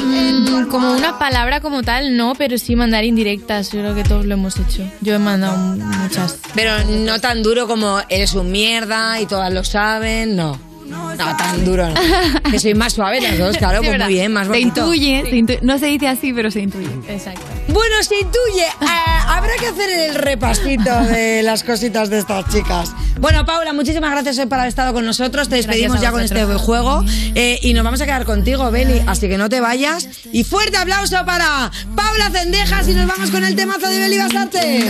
[0.05, 3.71] Mm, como una palabra como tal, no, pero sí mandar indirectas.
[3.71, 4.83] Yo creo que todos lo hemos hecho.
[5.01, 6.37] Yo he mandado muchas.
[6.55, 10.66] Pero no tan duro como eres un mierda y todas lo saben, no.
[10.89, 11.95] No, tan duro no.
[12.51, 14.05] Que soy más suave las dos, claro, Sí, pues verdad.
[14.05, 14.81] muy bien, más Se bonito.
[14.81, 15.59] intuye, se intuye.
[15.61, 16.87] no se dice así, pero se intuye.
[17.07, 17.41] Exacto.
[17.69, 18.65] Bueno, se intuye.
[18.81, 22.91] Ah, habrá que hacer el repasito de las cositas de estas chicas.
[23.19, 25.49] Bueno, Paula, muchísimas gracias hoy por haber estado con nosotros.
[25.49, 27.03] Te despedimos ya con este juego
[27.35, 29.01] eh, y nos vamos a quedar contigo, Beli.
[29.07, 30.07] Así que no te vayas.
[30.31, 34.87] Y fuerte aplauso para Paula Cendejas y nos vamos con el temazo de Beli Basarte.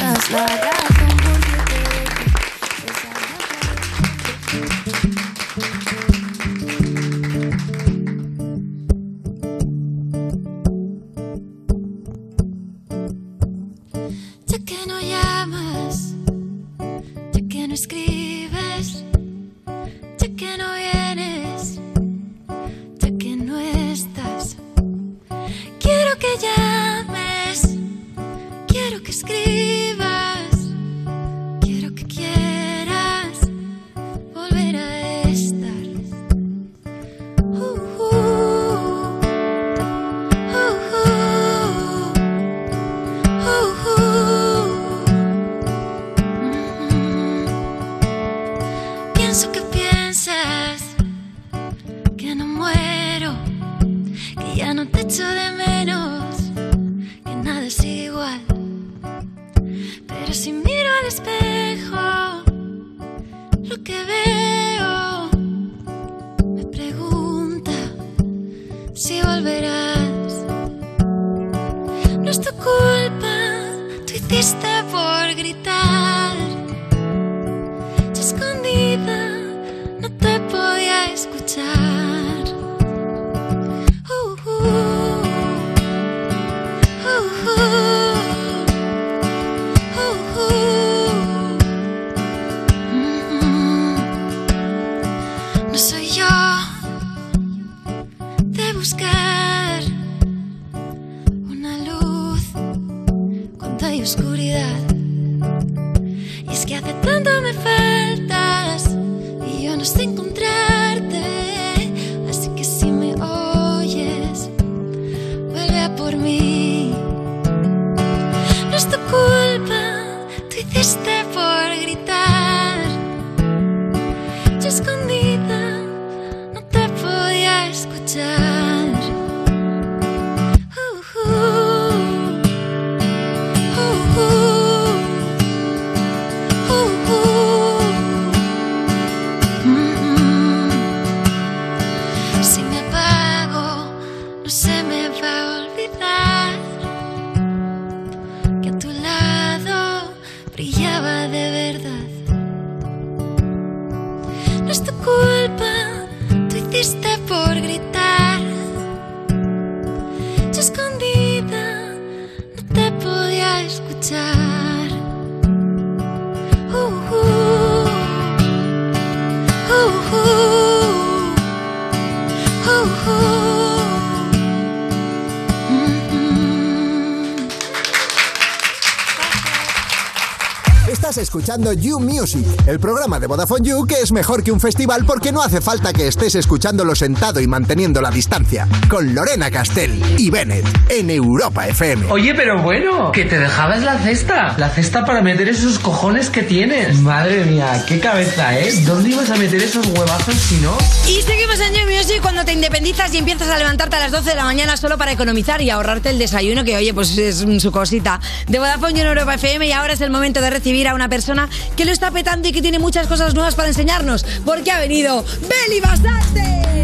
[181.18, 185.04] Estás escuchando You Music, el programa de Vodafone You que es mejor que un festival
[185.04, 188.68] porque no hace falta que estés escuchándolo sentado y manteniendo la distancia.
[188.88, 192.12] Con Lorena Castell y Bennett en Europa FM.
[192.12, 194.54] Oye, pero bueno, que te dejabas la cesta.
[194.60, 197.00] La cesta para meter esos cojones que tienes.
[197.00, 198.72] Madre mía, qué cabeza, ¿eh?
[198.86, 200.78] ¿Dónde ibas a meter esos huevazos si no?
[201.08, 204.30] Y seguimos en You Music cuando te independizas y empiezas a levantarte a las 12
[204.30, 207.72] de la mañana solo para economizar y ahorrarte el desayuno, que oye, pues es su
[207.72, 208.20] cosita.
[208.48, 211.07] De Vodafone You en Europa FM y ahora es el momento de recibir a una
[211.10, 214.80] persona que lo está petando y que tiene muchas cosas nuevas para enseñarnos, porque ha
[214.80, 216.77] venido Beli Basarte.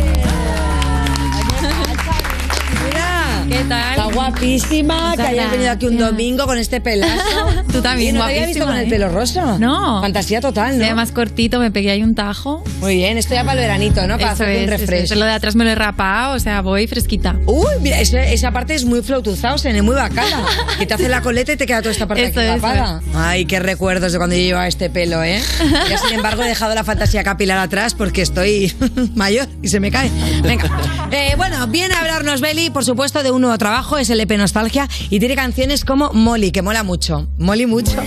[3.54, 3.89] ¿Qué tal?
[3.91, 7.24] Está guapísima, que hayas venido aquí un domingo con este pelazo.
[7.72, 8.89] Tú también, Y no te había visto con el ¿eh?
[8.89, 9.58] pelo rosa.
[9.60, 10.01] No.
[10.01, 10.86] Fantasía total, ¿no?
[10.88, 12.64] Sí, más cortito, me pegué ahí un tajo.
[12.80, 14.18] Muy bien, esto ya para el veranito, ¿no?
[14.18, 15.20] Para Eso hacer un es, eso es.
[15.20, 17.36] Lo de atrás me lo he rapado, o sea, voy fresquita.
[17.45, 20.43] Uy, mira, ese- esa parte es muy flow 2000, es muy bacana.
[20.80, 23.01] Que te hace la coleta y te queda toda esta parte Eso, aquí eso.
[23.14, 25.39] Ay, qué recuerdos de cuando yo llevaba este pelo, ¿eh?
[25.89, 28.74] Ya, sin embargo, he dejado la fantasía capilar atrás porque estoy
[29.16, 30.10] mayor y se me cae.
[30.41, 30.70] Venga.
[31.12, 34.32] Eh, bueno, viene a hablarnos Beli, por supuesto, de un nuevo trabajo, es el EP
[34.38, 37.28] Nostalgia, y tiene canciones como Molly, que mola mucho.
[37.38, 38.02] Molly mucho.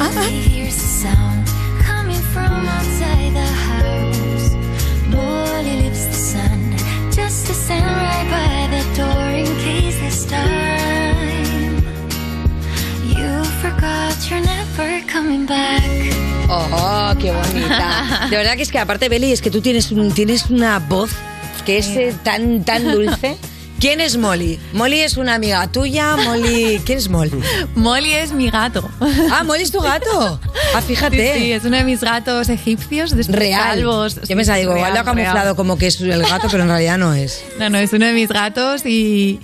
[16.49, 18.27] Oh, qué bonita.
[18.31, 21.11] De verdad que es que aparte, Beli, es que tú tienes, un, tienes una voz
[21.65, 23.37] que es eh, tan, tan dulce.
[23.79, 24.59] ¿Quién es Molly?
[24.73, 26.81] Molly es una amiga tuya, Molly...
[26.85, 27.39] ¿Quién es Molly?
[27.75, 28.89] Molly es mi gato.
[29.31, 30.41] Ah, Molly es tu gato.
[30.75, 31.35] Ah, fíjate.
[31.35, 33.15] Sí, sí, es uno de mis gatos egipcios.
[33.15, 33.63] de Real.
[33.63, 34.17] calvos.
[34.27, 35.17] Yo pensaba, digo, igual lo ha real.
[35.17, 37.45] camuflado como que es el gato, pero en realidad no es.
[37.59, 39.41] No, no, es uno de mis gatos y,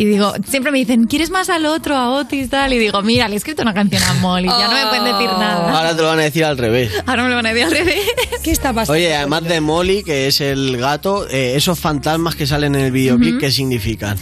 [0.00, 2.72] y digo, siempre me dicen, ¿quieres más al otro, a Otis, tal?
[2.72, 5.28] Y digo, mira, le he escrito una canción a Molly, ya no me pueden decir
[5.38, 5.76] nada.
[5.76, 6.92] Ahora te lo van a decir al revés.
[7.06, 8.04] Ahora me lo van a decir al revés.
[8.42, 8.92] ¿Qué está pasando?
[8.92, 12.92] Oye, además de Molly, que es el gato, eh, esos fantasmas que salen en el
[12.92, 13.38] videoclip.
[13.40, 14.16] ¿qué significan?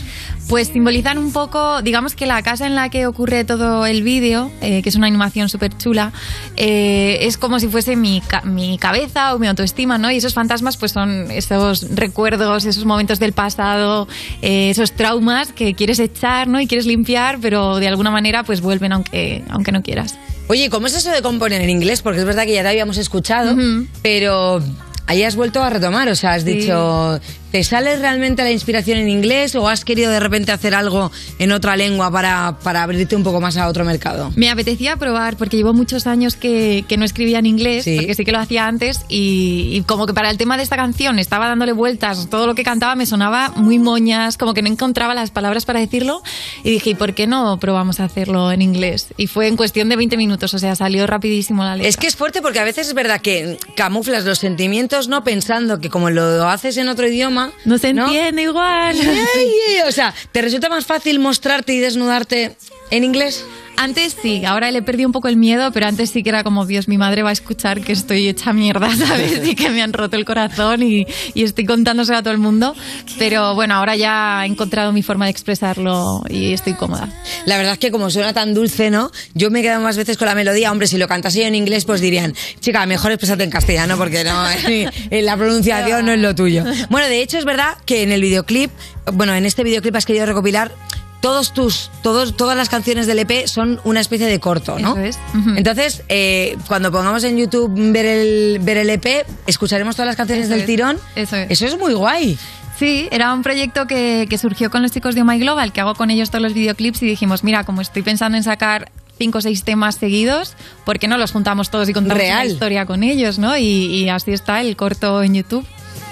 [0.48, 4.50] Pues simbolizan un poco, digamos que la casa en la que ocurre todo el vídeo,
[4.60, 6.12] eh, que es una animación súper chula,
[6.56, 10.10] eh, es como si fuese mi, ca- mi cabeza o mi autoestima, ¿no?
[10.10, 14.06] Y esos fantasmas pues son esos recuerdos, esos momentos del pasado,
[14.40, 16.60] eh, esos traumas que quieres echar, ¿no?
[16.60, 20.18] Y quieres limpiar, pero de alguna manera pues vuelven aunque, aunque no quieras.
[20.48, 22.02] Oye, ¿cómo es eso de componer en inglés?
[22.02, 23.56] Porque es verdad que ya te habíamos escuchado,
[24.02, 24.62] pero
[25.06, 26.52] ahí has vuelto a retomar, o sea, has Sí.
[26.52, 27.20] dicho,
[27.52, 31.52] ¿te sale realmente la inspiración en inglés o has querido de repente hacer algo en
[31.52, 34.32] otra lengua para, para abrirte un poco más a otro mercado?
[34.36, 38.24] Me apetecía probar porque llevo muchos años que, que no escribía en inglés, porque sí
[38.24, 41.46] que lo hacía antes y, y como que para el tema de esta canción estaba
[41.48, 45.30] dándole vueltas, todo lo que cantaba me sonaba muy moñas, como que no encontraba las
[45.30, 46.22] palabras para decirlo
[46.64, 49.08] y dije, ¿y por qué no probamos a hacerlo en inglés?
[49.16, 51.88] Y fue en cuestión de 20 minutos, o sea, salió rapidísimo la letra.
[51.88, 55.78] Es que es fuerte porque a veces es verdad que camuflas los sentimientos no pensando
[55.78, 57.52] que como lo haces en otro idioma...
[57.64, 58.96] No se entiende igual.
[59.86, 62.56] o sea, ¿te resulta más fácil mostrarte y desnudarte
[62.90, 63.44] en inglés?
[63.78, 66.64] Antes sí, ahora le perdí un poco el miedo, pero antes sí que era como,
[66.64, 69.46] Dios, mi madre va a escuchar que estoy hecha mierda, ¿sabes?
[69.46, 72.74] Y que me han roto el corazón y, y estoy contándoselo a todo el mundo.
[73.18, 77.08] Pero bueno, ahora ya he encontrado mi forma de expresarlo y estoy cómoda.
[77.44, 79.10] La verdad es que como suena tan dulce, ¿no?
[79.34, 80.72] Yo me he quedado más veces con la melodía.
[80.72, 84.24] Hombre, si lo cantase yo en inglés, pues dirían, chica, mejor expresate en castellano porque
[84.24, 84.42] no,
[85.10, 86.64] la pronunciación no es lo tuyo.
[86.88, 88.70] Bueno, de hecho es verdad que en el videoclip,
[89.12, 90.72] bueno, en este videoclip has querido recopilar
[91.20, 94.92] todos tus, todos, todas las canciones del EP son una especie de corto, ¿no?
[94.96, 95.18] Eso es.
[95.56, 100.44] Entonces, eh, cuando pongamos en YouTube ver el, ver el EP, escucharemos todas las canciones
[100.44, 100.66] Eso del es.
[100.66, 100.98] tirón.
[101.16, 101.50] Eso es.
[101.50, 102.38] Eso es muy guay.
[102.78, 105.80] Sí, era un proyecto que, que surgió con los chicos de Oh My Global, que
[105.80, 109.38] hago con ellos todos los videoclips y dijimos, mira, como estoy pensando en sacar cinco
[109.38, 110.54] o seis temas seguidos,
[110.84, 112.44] ¿por qué no los juntamos todos y contamos Real.
[112.44, 113.56] una historia con ellos, no?
[113.56, 115.66] Y, y así está el corto en YouTube.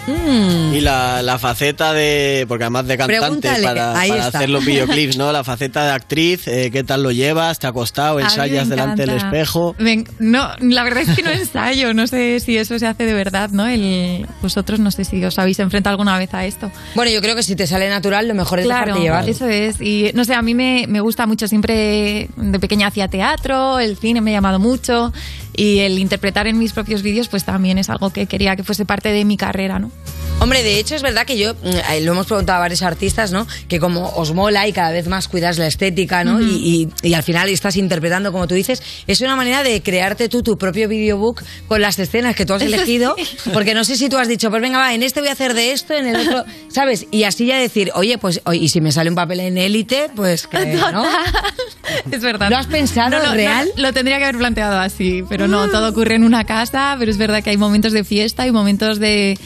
[0.06, 0.74] Mm.
[0.74, 2.44] Y la, la faceta de.
[2.48, 5.32] Porque además de cantante, Pregúntale, para, hacer los videoclips, ¿no?
[5.32, 7.58] La faceta de actriz, eh, ¿qué tal lo llevas?
[7.58, 8.20] ¿Te ha costado?
[8.20, 9.74] ¿Ensayas delante del espejo?
[10.18, 13.50] No, la verdad es que no ensayo, no sé si eso se hace de verdad,
[13.50, 13.66] ¿no?
[13.66, 16.70] El, vosotros no sé si os habéis enfrentado alguna vez a esto.
[16.94, 19.28] Bueno, yo creo que si te sale natural, lo mejor es Claro, dejarte llevar.
[19.28, 19.80] eso es.
[19.80, 21.48] Y no sé, a mí me, me gusta mucho.
[21.48, 25.12] Siempre de pequeña hacía teatro, el cine me ha llamado mucho.
[25.56, 28.84] Y el interpretar en mis propios vídeos, pues también es algo que quería que fuese
[28.84, 29.90] parte de mi carrera, ¿no?
[30.40, 31.56] Hombre, de hecho es verdad que yo, mm,
[31.92, 33.46] eh, lo hemos preguntado a varios artistas, ¿no?
[33.66, 36.38] Que como os mola y cada vez más cuidas la estética, ¿no?
[36.42, 40.28] Y, y- y al final estás interpretando, como tú dices, es una manera de crearte
[40.28, 43.16] tú tu propio videobook con las escenas que tú has elegido,
[43.54, 45.54] porque no sé si tú has dicho, pues venga, va, en este voy a hacer
[45.54, 47.06] de esto, en el otro, ¿sabes?
[47.10, 50.46] Y así ya decir, oye, pues, y si me sale un papel en élite, pues
[50.46, 51.04] que, ¿no?
[52.10, 52.50] Es verdad.
[52.50, 53.68] ¿Lo has pensado No, no, real?
[53.76, 57.10] no, lo tendría que haber planteado así, pero no, todo ocurre en una casa, pero
[57.10, 59.38] es verdad que hay momentos de fiesta y momentos de,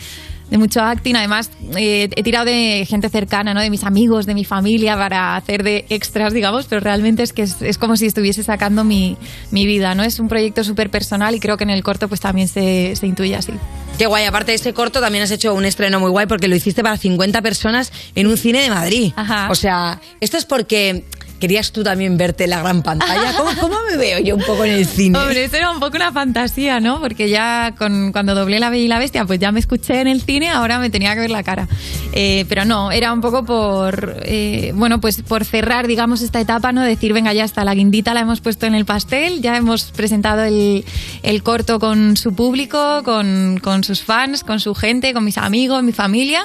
[0.51, 1.17] de mucho acting.
[1.17, 3.61] Además, eh, he tirado de gente cercana, ¿no?
[3.61, 7.43] de mis amigos, de mi familia, para hacer de extras, digamos, pero realmente es que
[7.43, 9.17] es, es como si estuviese sacando mi,
[9.51, 9.95] mi vida.
[9.95, 10.03] ¿no?
[10.03, 13.07] Es un proyecto súper personal y creo que en el corto pues también se, se
[13.07, 13.53] intuye así.
[13.99, 16.55] Qué guay, aparte de este corto también has hecho un estreno muy guay porque lo
[16.55, 19.13] hiciste para 50 personas en un cine de Madrid.
[19.51, 21.05] O sea, esto es porque
[21.39, 23.33] ¿Querías tú también verte en la gran pantalla?
[23.37, 25.19] ¿Cómo, cómo me veo yo un poco en el cine?
[25.19, 27.01] Hombre, eso era un poco una fantasía, ¿no?
[27.01, 30.09] Porque ya con, cuando doblé La Bella y la Bestia, pues ya me escuché en
[30.09, 31.69] el cine, ahora me tenía que ver la cara.
[32.13, 36.73] Eh, pero no, era un poco por, eh, bueno, pues por cerrar, digamos, esta etapa,
[36.73, 36.83] ¿no?
[36.83, 40.43] Decir, venga, ya está, la guindita la hemos puesto en el pastel, ya hemos presentado
[40.43, 40.85] el,
[41.23, 45.83] el corto con su público, con, con sus fans, con su gente, con mis amigos,
[45.83, 46.41] mi familia,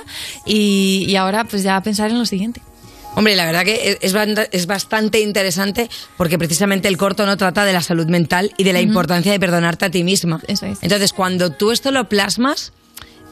[0.46, 2.62] y, y ahora pues ya pensar en lo siguiente.
[3.16, 4.16] Hombre, la verdad que es,
[4.52, 8.74] es bastante interesante porque precisamente el corto no trata de la salud mental y de
[8.74, 10.42] la importancia de perdonarte a ti misma.
[10.48, 12.74] Entonces, cuando tú esto lo plasmas,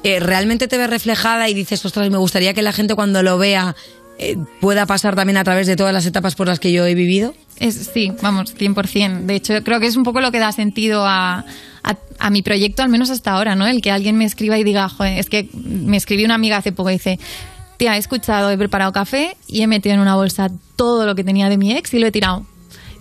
[0.04, 3.38] eh, realmente te ves reflejada y dices, ostras, me gustaría que la gente cuando lo
[3.40, 3.76] vea
[4.20, 6.94] eh, pueda pasar también a través de todas las etapas por las que yo he
[6.94, 7.34] vivido.
[7.60, 9.26] Es, sí, vamos, 100%.
[9.26, 11.44] De hecho, creo que es un poco lo que da sentido a,
[11.84, 13.66] a, a mi proyecto, al menos hasta ahora, ¿no?
[13.66, 16.72] El que alguien me escriba y diga, joder, es que me escribió una amiga hace
[16.72, 17.20] poco y dice,
[17.88, 21.50] he escuchado, he preparado café y he metido en una bolsa todo lo que tenía
[21.50, 22.46] de mi ex y lo he tirado.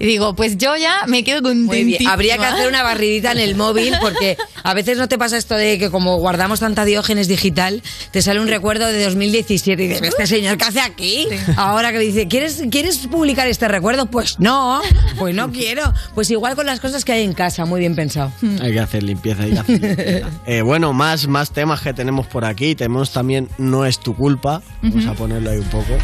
[0.01, 2.11] Y digo, pues yo ya me quedo contentísima.
[2.15, 5.55] Habría que hacer una barridita en el móvil porque a veces no te pasa esto
[5.55, 10.03] de que como guardamos tanta diógenes digital, te sale un recuerdo de 2017 y dices,
[10.03, 11.27] este señor, ¿qué hace aquí?
[11.57, 14.07] Ahora que me dice, ¿quieres, ¿quieres publicar este recuerdo?
[14.07, 14.81] Pues no,
[15.19, 15.93] pues no quiero.
[16.15, 18.33] Pues igual con las cosas que hay en casa, muy bien pensado.
[18.63, 19.43] Hay que hacer limpieza.
[19.43, 20.31] Hay que hacer limpieza.
[20.47, 22.75] Eh, bueno, más, más temas que tenemos por aquí.
[22.75, 24.63] Tenemos también No es tu culpa.
[24.83, 25.97] Vamos a ponerlo ahí un poco.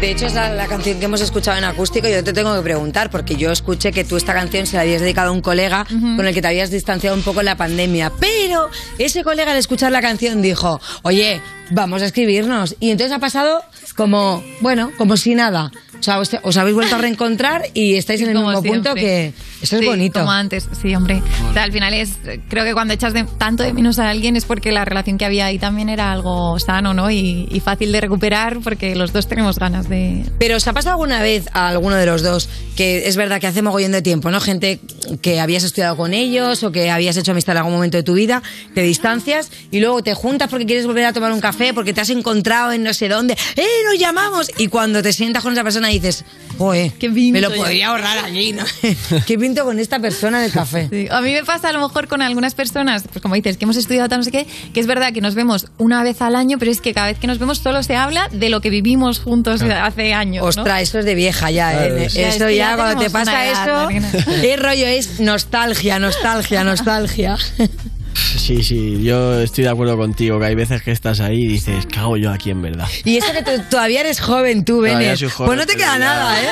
[0.00, 2.54] De hecho, es la, la canción que hemos escuchado en acústico y yo te tengo
[2.54, 5.40] que preguntar, porque yo escuché que tú esta canción se la habías dedicado a un
[5.40, 9.50] colega con el que te habías distanciado un poco en la pandemia, pero ese colega
[9.50, 11.40] al escuchar la canción dijo, oye,
[11.70, 12.76] vamos a escribirnos.
[12.78, 13.64] Y entonces ha pasado
[13.96, 15.72] como, bueno, como si nada.
[15.98, 18.94] O sea, os, os habéis vuelto a reencontrar y estáis en el Como mismo punto
[18.94, 19.32] que...
[19.60, 20.20] Eso es Sí, bonito.
[20.20, 21.20] Como antes, sí, hombre.
[21.50, 22.12] O sea, al final es.
[22.48, 25.24] Creo que cuando echas de, tanto de menos a alguien es porque la relación que
[25.24, 27.10] había ahí también era algo sano, ¿no?
[27.10, 30.24] Y, y fácil de recuperar porque los dos tenemos ganas de.
[30.38, 33.48] Pero ¿os ha pasado alguna vez a alguno de los dos que es verdad que
[33.48, 34.40] hace mogollón de tiempo, ¿no?
[34.40, 34.78] Gente
[35.20, 38.14] que habías estudiado con ellos o que habías hecho amistad en algún momento de tu
[38.14, 38.40] vida,
[38.72, 42.00] te distancias y luego te juntas porque quieres volver a tomar un café, porque te
[42.00, 44.48] has encontrado en no sé dónde, ¡eh, nos llamamos!
[44.58, 46.24] Y cuando te sientas con esa persona dices,
[46.58, 46.92] ¡joder!
[47.32, 47.56] me lo yo.
[47.56, 48.64] podría ahorrar allí, ¿no?
[49.26, 50.88] ¿Qué pinto con esta persona en el café?
[50.90, 53.64] Sí, A mí me pasa a lo mejor con algunas personas, pues como dices, que
[53.64, 56.34] hemos estudiado tal no sé qué, que es verdad que nos vemos una vez al
[56.36, 58.70] año, pero es que cada vez que nos vemos solo se habla de lo que
[58.70, 60.42] vivimos juntos hace años.
[60.42, 60.48] ¿no?
[60.48, 62.10] Ostras, eso es de vieja ya, Claro, ¿eh?
[62.10, 62.20] sí.
[62.20, 67.36] Eso ya, ya cuando te pasa edad, eso, es rollo, es nostalgia, nostalgia, nostalgia.
[68.36, 71.86] Sí, sí, yo estoy de acuerdo contigo, que hay veces que estás ahí y dices,
[71.86, 72.86] cago yo aquí en verdad.
[73.04, 75.16] Y eso que tú- todavía eres joven tú, Todavía Bene.
[75.16, 76.46] soy joven, Pues no te queda ya- nada, ¿eh?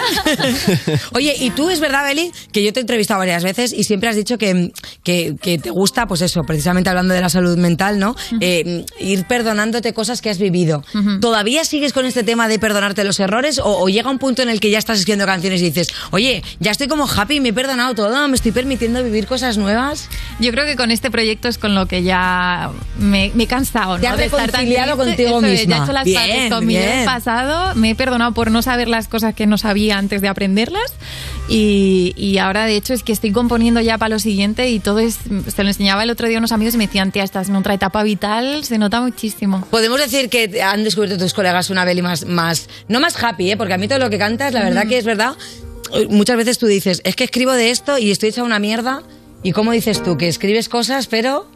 [1.15, 4.09] Oye, y tú es verdad, Beli, que yo te he entrevistado varias veces y siempre
[4.09, 7.99] has dicho que, que, que te gusta, pues eso, precisamente hablando de la salud mental,
[7.99, 8.15] ¿no?
[8.41, 10.85] Eh, ir perdonándote cosas que has vivido.
[11.21, 14.49] ¿Todavía sigues con este tema de perdonarte los errores o, o llega un punto en
[14.49, 17.53] el que ya estás escribiendo canciones y dices, oye, ya estoy como happy, me he
[17.53, 20.09] perdonado todo, me estoy permitiendo vivir cosas nuevas?
[20.41, 23.99] Yo creo que con este proyecto con lo que ya me, me he cansado.
[23.99, 25.77] Te has reconciliado contigo Eso es, misma.
[25.77, 26.89] Ya he hecho las Bien, paces con mi bien.
[26.89, 27.75] del pasado.
[27.75, 30.93] Me he perdonado por no saber las cosas que no sabía antes de aprenderlas.
[31.49, 34.99] Y, y ahora, de hecho, es que estoy componiendo ya para lo siguiente y todo
[34.99, 35.19] es.
[35.55, 37.57] Se lo enseñaba el otro día a unos amigos y me decían, tía, estás en
[37.57, 39.61] otra etapa vital, se nota muchísimo.
[39.71, 43.57] Podemos decir que han descubierto tus colegas una Beli más, más, no más happy, ¿eh?
[43.57, 44.89] porque a mí todo lo que cantas, la verdad Mm.
[44.89, 45.35] que es verdad.
[46.11, 49.03] Muchas veces tú dices, es que escribo de esto y estoy hecha una mierda.
[49.47, 50.19] ¿Y cómo dices tú?
[50.19, 51.47] Que escribes cosas, pero...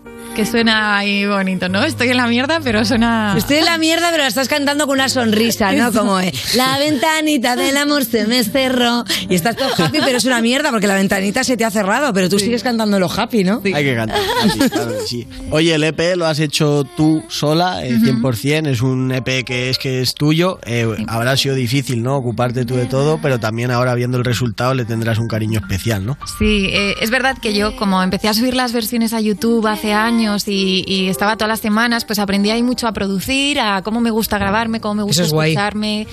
[0.40, 1.84] Que suena ahí bonito, ¿no?
[1.84, 3.34] Estoy en la mierda, pero suena.
[3.36, 5.92] Estoy en la mierda, pero la estás cantando con una sonrisa, ¿no?
[5.92, 9.04] Como eh, la ventanita del amor se me cerró.
[9.28, 12.14] Y estás todo happy, pero es una mierda porque la ventanita se te ha cerrado,
[12.14, 13.60] pero tú sigues cantando lo happy, ¿no?
[13.62, 14.18] Hay que cantar.
[14.42, 15.28] así, claro sí.
[15.50, 18.68] Oye, el EP lo has hecho tú sola, eh, 100%.
[18.68, 20.58] Es un EP que es que es tuyo.
[20.64, 22.16] Eh, habrá sido difícil, ¿no?
[22.16, 26.06] Ocuparte tú de todo, pero también ahora viendo el resultado le tendrás un cariño especial,
[26.06, 26.16] ¿no?
[26.38, 29.92] Sí, eh, es verdad que yo como empecé a subir las versiones a YouTube hace
[29.92, 34.00] años y, y estaba todas las semanas, pues aprendí ahí mucho a producir, a cómo
[34.00, 36.06] me gusta grabarme, cómo me gusta es escucharme.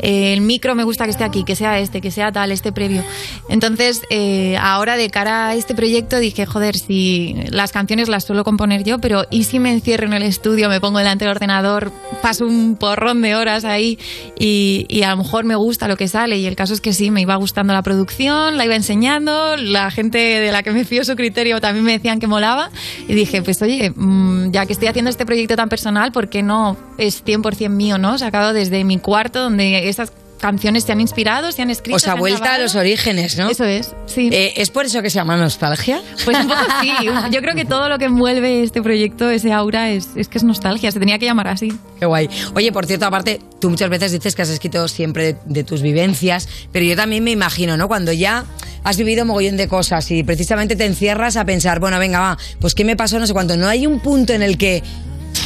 [0.00, 2.72] Eh, el micro me gusta que esté aquí, que sea este, que sea tal, este
[2.72, 3.04] previo.
[3.48, 8.44] Entonces, eh, ahora de cara a este proyecto dije, joder, si las canciones las suelo
[8.44, 11.92] componer yo, pero ¿y si me encierro en el estudio, me pongo delante del ordenador,
[12.20, 13.98] paso un porrón de horas ahí
[14.38, 16.38] y, y a lo mejor me gusta lo que sale?
[16.38, 19.90] Y el caso es que sí, me iba gustando la producción, la iba enseñando, la
[19.90, 22.70] gente de la que me fío su criterio también me decían que molaba
[23.08, 26.42] y dije, pues oye, mm, ya que estoy haciendo este proyecto tan personal, ¿por qué
[26.42, 28.16] no es 100% mío, no?
[28.16, 30.12] Sacado desde mi cuarto donde esas
[30.42, 31.96] canciones se han inspirado, se han escrito.
[31.96, 33.48] O sea, se han vuelta a los orígenes, ¿no?
[33.48, 34.28] Eso es, sí.
[34.32, 36.02] Eh, ¿Es por eso que se llama nostalgia?
[36.24, 36.90] Pues un poco sí.
[37.30, 40.44] Yo creo que todo lo que envuelve este proyecto, ese aura, es, es que es
[40.44, 40.90] nostalgia.
[40.90, 41.72] Se tenía que llamar así.
[41.98, 42.28] Qué guay.
[42.54, 45.80] Oye, por cierto, aparte, tú muchas veces dices que has escrito siempre de, de tus
[45.80, 47.86] vivencias, pero yo también me imagino, ¿no?
[47.86, 48.44] Cuando ya
[48.82, 52.74] has vivido mogollón de cosas y precisamente te encierras a pensar, bueno, venga, va, pues
[52.74, 53.56] qué me pasó, no sé cuánto.
[53.56, 54.82] No hay un punto en el que,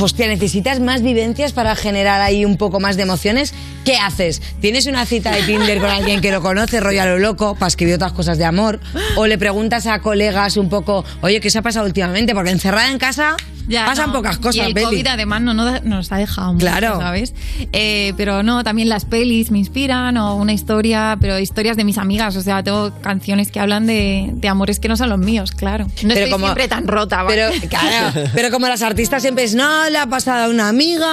[0.01, 3.55] hostia, necesitas más vivencias para generar ahí un poco más de emociones.
[3.85, 4.43] ¿Qué haces?
[4.61, 8.13] ¿Tienes una cita de Tinder con alguien que lo conoce, rollo loco, para escribir otras
[8.13, 8.81] cosas de amor?
[9.17, 12.35] ¿O le preguntas a colegas un poco, oye, ¿qué se ha pasado últimamente?
[12.35, 13.37] Porque encerrada en casa
[13.75, 14.13] pasan no.
[14.15, 14.87] pocas cosas, Y el Beli.
[14.87, 16.99] COVID además no, no nos ha dejado mucho, Claro.
[17.01, 17.35] ¿sabes?
[17.73, 21.99] Eh, pero no, también las pelis me inspiran o una historia, pero historias de mis
[21.99, 22.37] amigas.
[22.37, 25.87] O sea, tengo canciones que hablan de, de amores que no son los míos, claro.
[26.03, 27.49] No estoy siempre tan rota, ¿vale?
[27.51, 31.13] Pero, claro, pero como las artistas siempre es, no, le ha pasado a una amiga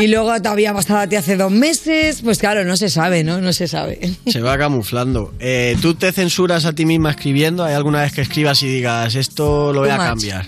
[0.00, 3.24] y luego te había pasado a ti hace dos meses, pues claro, no se sabe,
[3.24, 3.40] ¿no?
[3.40, 4.12] No se sabe.
[4.26, 5.34] Se va camuflando.
[5.40, 7.64] Eh, ¿Tú te censuras a ti misma escribiendo?
[7.64, 10.06] ¿Hay alguna vez que escribas y digas, esto lo voy a much.
[10.06, 10.46] cambiar?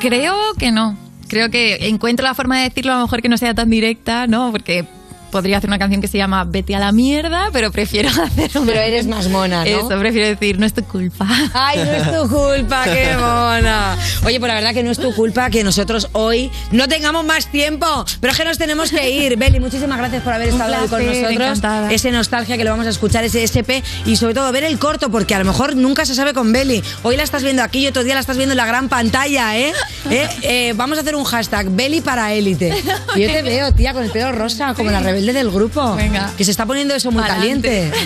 [0.00, 0.96] Creo que no.
[1.28, 4.26] Creo que encuentro la forma de decirlo a lo mejor que no sea tan directa,
[4.26, 4.50] ¿no?
[4.52, 4.86] Porque
[5.30, 8.66] podría hacer una canción que se llama Vete a la mierda, pero prefiero hacer una...
[8.66, 9.70] Pero eres más mona, ¿no?
[9.70, 11.26] Eso, prefiero decir, no es tu culpa.
[11.52, 13.96] Ay, no es tu culpa, qué mona.
[14.24, 17.46] Oye, pues la verdad que no es tu culpa que nosotros hoy no tengamos más
[17.46, 17.86] tiempo,
[18.20, 19.36] pero es que nos tenemos que ir.
[19.38, 21.32] Beli, muchísimas gracias por haber Un estado con nosotros.
[21.32, 21.92] encantada.
[21.92, 25.10] Ese nostalgia que lo vamos a escuchar, ese SP y sobre todo ver el corto,
[25.10, 26.82] porque a lo mejor nunca se sabe con Beli.
[27.02, 29.56] Hoy la estás viendo aquí y otro día la estás viendo en la gran pantalla,
[29.58, 29.72] ¿eh?
[30.10, 30.28] ¿Eh?
[30.42, 32.74] Eh, vamos a hacer un hashtag, Beli para élite.
[33.16, 35.94] Yo te veo, tía, con el pelo rosa, como la rebelde del grupo.
[35.96, 36.32] Venga.
[36.36, 37.90] Que se está poniendo eso muy Pa'lante.
[37.90, 37.92] caliente.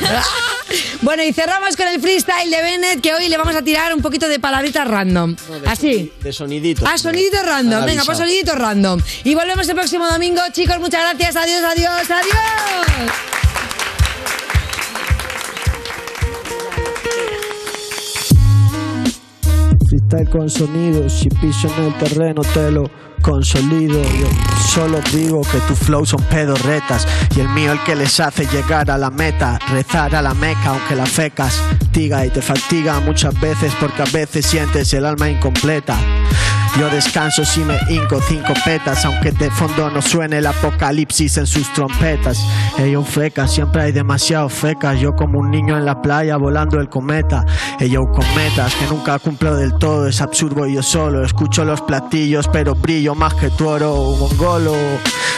[1.03, 4.01] Bueno, y cerramos con el freestyle de Bennett, que hoy le vamos a tirar un
[4.01, 5.37] poquito de palabritas random.
[5.67, 6.13] Así.
[6.23, 6.89] De soniditos.
[6.89, 7.85] Ah, sonidito random.
[7.85, 9.01] Venga, pues sonidito random.
[9.25, 10.79] Y volvemos el próximo domingo, chicos.
[10.79, 11.37] Muchas gracias.
[11.37, 13.13] Adiós, adiós, adiós.
[19.89, 22.91] Freestyle con sonidos, si piso en el terreno te lo
[23.23, 24.03] consolido.
[24.03, 24.27] Yo
[24.69, 28.91] solo digo que tu flow son pedorretas y el mío el que les hace llegar
[28.91, 33.39] a la meta, rezar a la meca aunque la fe castiga y te fatiga muchas
[33.41, 35.97] veces porque a veces sientes el alma incompleta.
[36.79, 41.47] Yo descanso si me hinco cinco petas, aunque de fondo no suene el apocalipsis en
[41.47, 42.39] sus trompetas.
[42.79, 44.99] Ellos feca, siempre hay demasiado fecas.
[44.99, 47.45] Yo como un niño en la playa volando el cometa.
[47.79, 51.25] Ellos con metas que nunca cumplo del todo, es absurdo yo solo.
[51.25, 54.75] Escucho los platillos, pero brillo más que tu oro, mongolo.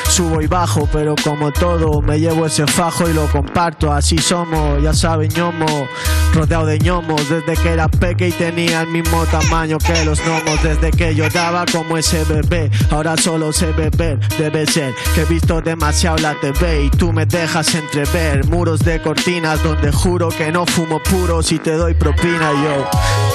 [0.09, 3.93] Subo y bajo, pero como todo, me llevo ese fajo y lo comparto.
[3.93, 5.89] Así somos, ya saben, ñomo.
[6.33, 10.63] Rodeado de ñomos desde que era peque y tenía el mismo tamaño que los gnomos.
[10.63, 14.19] Desde que yo daba como ese bebé, ahora solo sé beber.
[14.39, 19.01] Debe ser que he visto demasiado la TV y tú me dejas entrever muros de
[19.01, 22.53] cortinas donde juro que no fumo puro si te doy propina.
[22.53, 22.89] Yo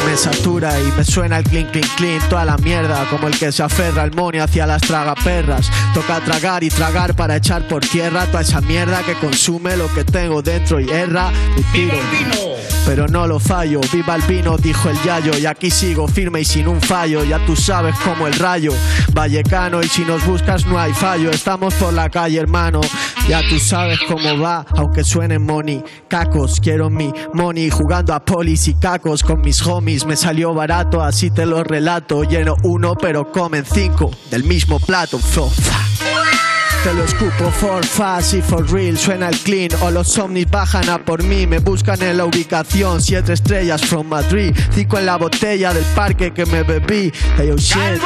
[0.06, 3.52] me satura y me suena el clean, clean, clean, toda la mierda como el que
[3.52, 5.70] se aferra al monio hacia las tragaperras.
[5.94, 10.04] Toca tragar y tragar para echar por tierra toda esa mierda que consume lo que
[10.04, 11.98] tengo dentro y erra mi tiro.
[12.90, 15.38] Pero no lo fallo, viva el vino, dijo el Yayo.
[15.38, 17.24] Y aquí sigo firme y sin un fallo.
[17.24, 18.72] Ya tú sabes como el rayo,
[19.14, 19.84] Vallecano.
[19.84, 21.30] Y si nos buscas, no hay fallo.
[21.30, 22.82] Estamos por la calle, hermano.
[23.28, 25.84] Ya tú sabes cómo va, aunque suene money.
[26.08, 27.70] Cacos, quiero mi money.
[27.70, 30.08] Jugando a polis y cacos con mis homies.
[30.08, 32.24] Me salió barato, así te lo relato.
[32.24, 35.20] Lleno uno, pero comen cinco del mismo plato.
[36.84, 38.98] Te lo escupo for fast y for real.
[38.98, 41.46] Suena el clean o los ovnis bajan a por mí.
[41.48, 43.02] Me buscan en la ubicación.
[43.02, 44.56] Siete estrellas from Madrid.
[44.74, 47.12] Cinco en la botella del parque que me bebí.
[47.38, 48.02] Hey yo shit.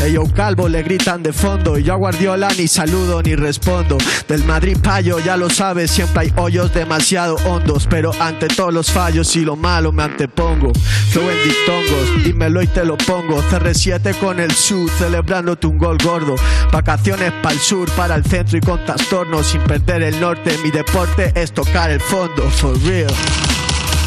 [0.00, 1.78] Hey yo calvo le gritan de fondo.
[1.78, 3.96] Y yo a Guardiola ni saludo ni respondo.
[4.28, 7.86] Del Madrid payo ya lo sabes Siempre hay hoyos demasiado hondos.
[7.88, 10.72] Pero ante todos los fallos y lo malo me antepongo.
[11.10, 13.42] Flow en dictongos Dímelo y te lo pongo.
[13.42, 16.34] CR7 con el sur Celebrándote un gol gordo.
[16.72, 20.56] Vacaciones pa'l sur para el centro y con trastornos sin perder el norte.
[20.62, 23.12] Mi deporte es tocar el fondo, for real.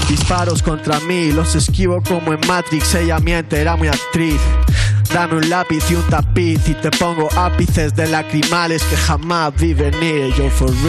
[0.08, 2.96] Disparos contra mí, los esquivo como en Matrix.
[2.96, 4.40] Ella miente, era muy actriz.
[5.14, 9.74] Dame un lápiz y un tapiz y te pongo ápices de lacrimales que jamás vi
[9.74, 10.34] venir.
[10.36, 10.88] Yo for real.